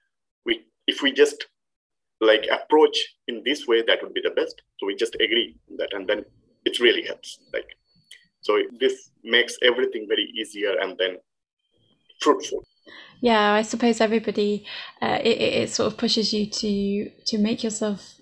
we 0.45 0.63
if 0.87 1.01
we 1.01 1.11
just 1.11 1.45
like 2.21 2.47
approach 2.51 2.97
in 3.27 3.43
this 3.45 3.67
way 3.67 3.83
that 3.83 4.01
would 4.01 4.13
be 4.13 4.21
the 4.23 4.31
best. 4.31 4.61
So 4.79 4.87
we 4.87 4.95
just 4.95 5.15
agree 5.15 5.55
that 5.77 5.93
and 5.93 6.07
then 6.07 6.25
it 6.65 6.79
really 6.79 7.03
helps 7.03 7.39
like. 7.53 7.77
So 8.41 8.61
this 8.79 9.11
makes 9.23 9.57
everything 9.61 10.05
very 10.07 10.31
easier 10.39 10.75
and 10.79 10.97
then 10.97 11.17
fruitful. 12.21 12.63
Yeah 13.21 13.53
i 13.53 13.63
suppose 13.63 13.99
everybody 13.99 14.65
uh, 15.01 15.19
it, 15.21 15.41
it 15.41 15.69
sort 15.69 15.91
of 15.91 15.97
pushes 15.97 16.33
you 16.33 16.49
to 16.49 17.09
to 17.25 17.37
make 17.37 17.63
yourself 17.63 18.17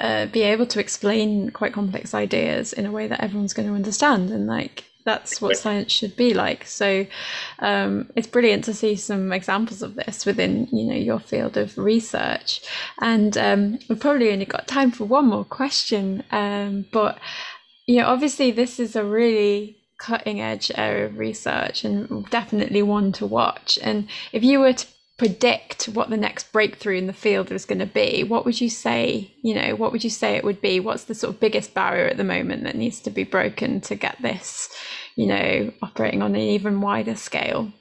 uh, 0.00 0.26
be 0.26 0.42
able 0.42 0.66
to 0.66 0.80
explain 0.80 1.50
quite 1.50 1.72
complex 1.72 2.14
ideas 2.14 2.72
in 2.72 2.84
a 2.84 2.90
way 2.90 3.06
that 3.06 3.20
everyone's 3.20 3.54
going 3.54 3.68
to 3.68 3.74
understand 3.74 4.30
and 4.30 4.46
like 4.46 4.84
that's 5.04 5.40
what 5.40 5.56
science 5.56 5.92
should 5.92 6.16
be 6.16 6.34
like. 6.34 6.66
So 6.66 7.06
um, 7.58 8.10
it's 8.16 8.26
brilliant 8.26 8.64
to 8.64 8.74
see 8.74 8.96
some 8.96 9.32
examples 9.32 9.82
of 9.82 9.94
this 9.94 10.24
within 10.24 10.68
you 10.72 10.84
know 10.84 10.96
your 10.96 11.20
field 11.20 11.56
of 11.56 11.76
research. 11.76 12.62
And 13.00 13.36
um, 13.36 13.78
we've 13.88 14.00
probably 14.00 14.32
only 14.32 14.46
got 14.46 14.66
time 14.66 14.90
for 14.90 15.04
one 15.04 15.26
more 15.26 15.44
question 15.44 16.22
um, 16.30 16.86
but 16.92 17.18
you 17.86 18.00
know 18.00 18.06
obviously 18.06 18.50
this 18.50 18.80
is 18.80 18.96
a 18.96 19.04
really 19.04 19.76
cutting 19.98 20.40
edge 20.40 20.70
area 20.74 21.06
of 21.06 21.18
research 21.18 21.84
and 21.84 22.28
definitely 22.30 22.82
one 22.82 23.12
to 23.12 23.26
watch. 23.26 23.78
And 23.82 24.08
if 24.32 24.42
you 24.42 24.60
were 24.60 24.72
to 24.72 24.86
predict 25.16 25.84
what 25.86 26.10
the 26.10 26.16
next 26.16 26.50
breakthrough 26.52 26.96
in 26.96 27.06
the 27.06 27.12
field 27.12 27.52
is 27.52 27.64
going 27.64 27.78
to 27.78 27.86
be, 27.86 28.24
what 28.24 28.44
would 28.44 28.60
you 28.60 28.68
say, 28.68 29.32
you 29.42 29.54
know, 29.54 29.76
what 29.76 29.92
would 29.92 30.02
you 30.02 30.10
say 30.10 30.34
it 30.34 30.44
would 30.44 30.60
be? 30.60 30.80
What's 30.80 31.04
the 31.04 31.14
sort 31.14 31.34
of 31.34 31.40
biggest 31.40 31.72
barrier 31.72 32.08
at 32.08 32.16
the 32.16 32.24
moment 32.24 32.64
that 32.64 32.74
needs 32.74 33.00
to 33.00 33.10
be 33.10 33.22
broken 33.22 33.80
to 33.82 33.94
get 33.94 34.20
this, 34.20 34.68
you 35.14 35.26
know, 35.26 35.72
operating 35.82 36.20
on 36.20 36.34
an 36.34 36.40
even 36.40 36.80
wider 36.80 37.14
scale? 37.14 37.72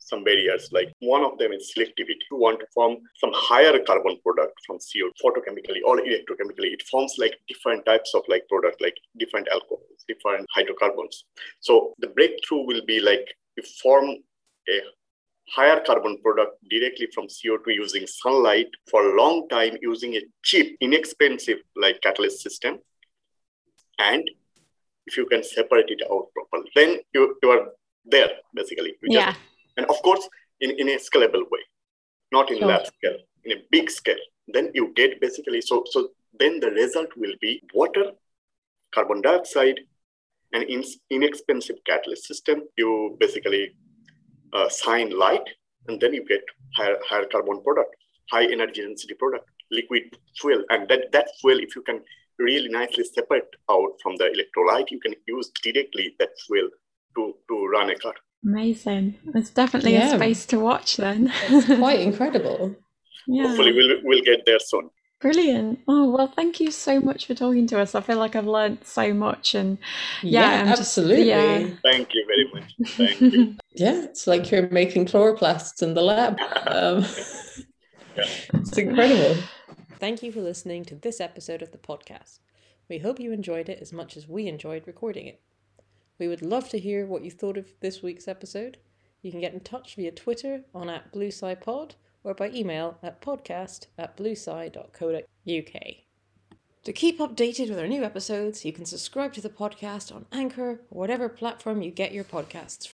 Some 0.00 0.24
barriers, 0.24 0.70
like 0.72 0.92
one 0.98 1.22
of 1.22 1.38
them 1.38 1.52
is 1.52 1.72
selectivity. 1.72 2.26
You 2.32 2.38
want 2.38 2.58
to 2.58 2.66
form 2.74 2.96
some 3.18 3.30
higher 3.32 3.78
carbon 3.86 4.18
product 4.24 4.54
from 4.66 4.78
CO 4.78 5.10
photochemically 5.24 5.78
or 5.86 5.98
electrochemically. 5.98 6.72
It 6.72 6.82
forms 6.90 7.14
like 7.16 7.36
different 7.46 7.86
types 7.86 8.12
of 8.16 8.22
like 8.26 8.48
product, 8.48 8.80
like 8.80 8.96
different 9.18 9.46
alcohols, 9.52 10.04
different 10.08 10.48
hydrocarbons. 10.52 11.24
So 11.60 11.94
the 12.00 12.08
breakthrough 12.08 12.66
will 12.66 12.84
be 12.84 12.98
like 12.98 13.36
you 13.56 13.62
form 13.80 14.16
a 14.68 14.80
higher 15.50 15.80
carbon 15.84 16.18
product 16.22 16.56
directly 16.68 17.08
from 17.14 17.26
CO2 17.26 17.74
using 17.74 18.06
sunlight 18.06 18.68
for 18.90 19.10
a 19.10 19.16
long 19.20 19.48
time 19.48 19.76
using 19.82 20.14
a 20.14 20.20
cheap, 20.42 20.76
inexpensive 20.80 21.58
like 21.76 22.00
catalyst 22.00 22.40
system. 22.40 22.78
And 23.98 24.30
if 25.06 25.16
you 25.16 25.26
can 25.26 25.42
separate 25.42 25.90
it 25.90 26.02
out 26.10 26.28
properly, 26.34 26.70
then 26.74 26.98
you, 27.12 27.36
you 27.42 27.50
are 27.50 27.66
there 28.04 28.30
basically. 28.54 28.94
You 29.02 29.18
yeah. 29.18 29.32
Just, 29.32 29.40
and 29.76 29.86
of 29.86 30.00
course, 30.02 30.28
in, 30.60 30.70
in 30.78 30.88
a 30.88 30.96
scalable 30.96 31.44
way, 31.50 31.60
not 32.32 32.50
in 32.50 32.58
sure. 32.58 32.68
lab 32.68 32.86
scale, 32.86 33.18
in 33.44 33.58
a 33.58 33.62
big 33.70 33.90
scale. 33.90 34.22
Then 34.48 34.70
you 34.74 34.92
get 34.94 35.20
basically, 35.20 35.60
so, 35.60 35.84
so 35.90 36.10
then 36.38 36.60
the 36.60 36.70
result 36.70 37.08
will 37.16 37.34
be 37.40 37.62
water, 37.74 38.12
carbon 38.94 39.20
dioxide, 39.20 39.80
an 40.52 40.62
in, 40.62 40.84
inexpensive 41.10 41.76
catalyst 41.86 42.24
system. 42.24 42.62
You 42.76 43.16
basically 43.20 43.74
uh, 44.52 44.68
shine 44.68 45.16
light, 45.16 45.46
and 45.88 46.00
then 46.00 46.14
you 46.14 46.24
get 46.26 46.42
higher, 46.76 46.96
higher 47.08 47.26
carbon 47.26 47.62
product, 47.62 47.94
high 48.30 48.44
energy 48.44 48.82
density 48.82 49.14
product, 49.14 49.48
liquid 49.70 50.16
fuel. 50.40 50.64
And 50.70 50.88
that, 50.88 51.12
that 51.12 51.28
fuel, 51.40 51.58
if 51.58 51.74
you 51.76 51.82
can 51.82 52.00
really 52.38 52.68
nicely 52.68 53.04
separate 53.04 53.48
out 53.70 53.92
from 54.02 54.16
the 54.16 54.24
electrolyte, 54.24 54.90
you 54.90 55.00
can 55.00 55.14
use 55.26 55.50
directly 55.62 56.14
that 56.18 56.30
fuel 56.46 56.68
to, 57.16 57.34
to 57.48 57.66
run 57.66 57.90
a 57.90 57.96
car. 57.96 58.14
Amazing. 58.44 59.18
It's 59.34 59.50
definitely 59.50 59.92
yeah. 59.92 60.14
a 60.14 60.16
space 60.16 60.46
to 60.46 60.58
watch 60.58 60.96
then. 60.96 61.32
it's 61.48 61.66
quite 61.66 62.00
incredible. 62.08 62.74
Yeah. 63.26 63.48
Hopefully 63.48 63.72
we'll, 63.72 63.98
we'll 64.02 64.22
get 64.22 64.46
there 64.46 64.58
soon. 64.58 64.90
Brilliant. 65.20 65.80
Oh, 65.86 66.08
well, 66.08 66.28
thank 66.28 66.60
you 66.60 66.70
so 66.70 66.98
much 66.98 67.26
for 67.26 67.34
talking 67.34 67.66
to 67.66 67.78
us. 67.78 67.94
I 67.94 68.00
feel 68.00 68.16
like 68.16 68.34
I've 68.34 68.46
learned 68.46 68.78
so 68.84 69.12
much. 69.12 69.54
And 69.54 69.76
yeah, 70.22 70.64
yeah 70.64 70.72
absolutely. 70.72 71.26
Just, 71.26 71.28
yeah. 71.28 71.76
Thank 71.82 72.14
you 72.14 72.26
very 72.26 72.50
much. 72.54 72.74
Thank 72.96 73.20
you. 73.20 73.56
yeah, 73.74 74.04
it's 74.04 74.26
like 74.26 74.50
you're 74.50 74.70
making 74.70 75.06
chloroplasts 75.06 75.82
in 75.82 75.92
the 75.92 76.00
lab. 76.00 76.38
Um, 76.66 77.00
yeah. 78.16 78.24
It's 78.54 78.78
incredible. 78.78 79.42
Thank 79.98 80.22
you 80.22 80.32
for 80.32 80.40
listening 80.40 80.86
to 80.86 80.94
this 80.94 81.20
episode 81.20 81.60
of 81.60 81.72
the 81.72 81.78
podcast. 81.78 82.38
We 82.88 82.98
hope 82.98 83.20
you 83.20 83.32
enjoyed 83.32 83.68
it 83.68 83.80
as 83.82 83.92
much 83.92 84.16
as 84.16 84.26
we 84.26 84.48
enjoyed 84.48 84.86
recording 84.86 85.26
it. 85.26 85.42
We 86.18 86.28
would 86.28 86.42
love 86.42 86.70
to 86.70 86.78
hear 86.78 87.04
what 87.04 87.24
you 87.24 87.30
thought 87.30 87.58
of 87.58 87.74
this 87.80 88.02
week's 88.02 88.26
episode. 88.26 88.78
You 89.20 89.30
can 89.30 89.40
get 89.40 89.52
in 89.52 89.60
touch 89.60 89.96
via 89.96 90.12
Twitter 90.12 90.62
on 90.74 90.88
at 90.88 91.12
BlueSkyPod 91.12 91.92
or 92.24 92.34
by 92.34 92.50
email 92.50 92.98
at 93.02 93.20
podcast 93.20 93.86
at 93.98 94.16
bluesky.co.uk. 94.16 95.82
To 96.84 96.92
keep 96.92 97.18
updated 97.18 97.68
with 97.68 97.78
our 97.78 97.86
new 97.86 98.04
episodes, 98.04 98.64
you 98.64 98.72
can 98.72 98.86
subscribe 98.86 99.32
to 99.34 99.40
the 99.40 99.50
podcast 99.50 100.14
on 100.14 100.26
Anchor 100.32 100.80
or 100.90 101.00
whatever 101.00 101.28
platform 101.28 101.82
you 101.82 101.90
get 101.90 102.12
your 102.12 102.24
podcasts 102.24 102.92